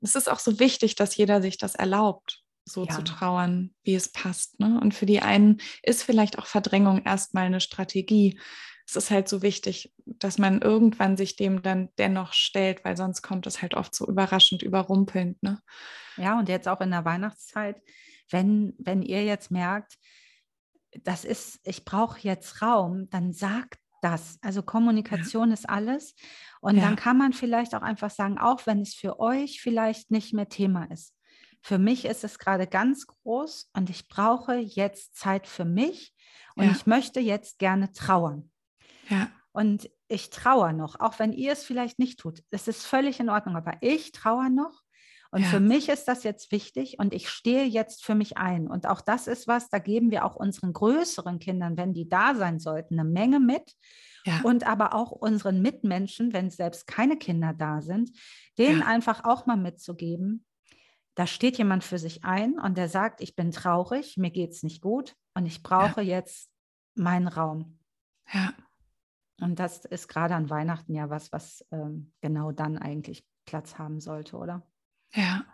[0.01, 2.95] Es ist auch so wichtig, dass jeder sich das erlaubt, so ja.
[2.95, 4.61] zu trauern, wie es passt.
[4.61, 4.79] Ne?
[4.81, 8.39] Und für die einen ist vielleicht auch Verdrängung erstmal eine Strategie.
[8.87, 13.23] Es ist halt so wichtig, dass man irgendwann sich dem dann dennoch stellt, weil sonst
[13.23, 15.43] kommt es halt oft so überraschend, überrumpelnd.
[15.43, 15.61] Ne?
[16.17, 17.83] Ja, und jetzt auch in der Weihnachtszeit,
[18.31, 19.99] wenn, wenn ihr jetzt merkt,
[21.03, 24.39] das ist, ich brauche jetzt Raum, dann sagt das.
[24.43, 25.55] Also Kommunikation ja.
[25.55, 26.15] ist alles.
[26.61, 26.83] Und ja.
[26.83, 30.49] dann kann man vielleicht auch einfach sagen, auch wenn es für euch vielleicht nicht mehr
[30.49, 31.15] Thema ist.
[31.63, 36.15] Für mich ist es gerade ganz groß und ich brauche jetzt Zeit für mich
[36.57, 36.71] und ja.
[36.73, 38.51] ich möchte jetzt gerne trauern.
[39.09, 39.31] Ja.
[39.53, 42.43] Und ich trauere noch, auch wenn ihr es vielleicht nicht tut.
[42.51, 44.83] Es ist völlig in Ordnung, aber ich trauere noch
[45.31, 45.49] Und ja.
[45.49, 48.67] für mich ist das jetzt wichtig und ich stehe jetzt für mich ein.
[48.67, 52.35] Und auch das ist was, da geben wir auch unseren größeren Kindern, wenn die da
[52.35, 53.75] sein sollten, eine Menge mit.
[54.25, 54.41] Ja.
[54.43, 58.11] Und aber auch unseren Mitmenschen, wenn selbst keine Kinder da sind,
[58.57, 58.87] denen ja.
[58.87, 60.47] einfach auch mal mitzugeben,
[61.15, 64.63] da steht jemand für sich ein und der sagt, ich bin traurig, mir geht es
[64.63, 66.49] nicht gut und ich brauche jetzt
[66.95, 67.79] meinen Raum.
[68.33, 68.55] Ja.
[69.41, 74.01] Und das ist gerade an Weihnachten ja was, was ähm, genau dann eigentlich Platz haben
[74.01, 74.67] sollte, oder?
[75.15, 75.45] Ja.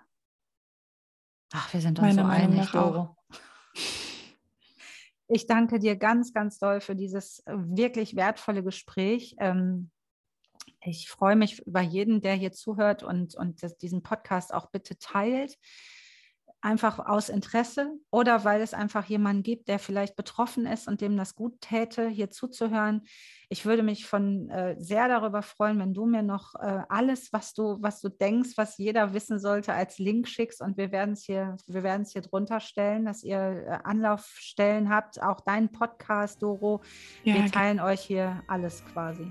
[1.52, 3.16] Ach, wir sind uns Meine so einig, Doro.
[5.28, 9.36] Ich danke dir ganz, ganz doll für dieses äh, wirklich wertvolle Gespräch.
[9.38, 9.90] Ähm,
[10.80, 15.58] ich freue mich über jeden, der hier zuhört und, und diesen Podcast auch bitte teilt
[16.64, 21.16] einfach aus Interesse oder weil es einfach jemanden gibt, der vielleicht betroffen ist und dem
[21.16, 23.02] das gut täte, hier zuzuhören.
[23.50, 27.52] Ich würde mich von äh, sehr darüber freuen, wenn du mir noch äh, alles, was
[27.52, 31.24] du, was du denkst, was jeder wissen sollte, als Link schickst und wir werden es
[31.24, 36.42] hier, wir werden es hier drunter stellen, dass ihr äh, Anlaufstellen habt, auch deinen Podcast,
[36.42, 36.80] Doro.
[37.24, 39.30] Ja, wir teilen euch hier alles quasi.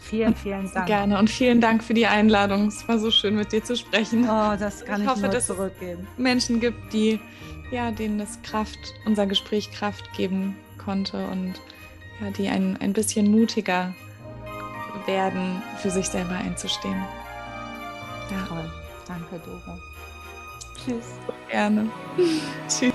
[0.00, 0.86] Vielen, vielen Dank.
[0.86, 2.68] Gerne und vielen Dank für die Einladung.
[2.68, 4.24] Es war so schön, mit dir zu sprechen.
[4.24, 6.06] Oh, das kann ich, ich hoffe, nur dass zurückgeben.
[6.12, 7.20] es Menschen gibt, die,
[7.70, 11.54] ja, denen das Kraft, unser Gespräch Kraft geben konnte und
[12.20, 13.94] ja, die ein, ein bisschen mutiger
[15.06, 17.02] werden, für sich selber einzustehen.
[18.30, 18.46] Ja.
[18.46, 18.70] Toll.
[19.06, 19.78] Danke, Doro.
[20.84, 21.06] Tschüss.
[21.50, 21.90] Gerne.
[22.68, 22.92] Tschüss.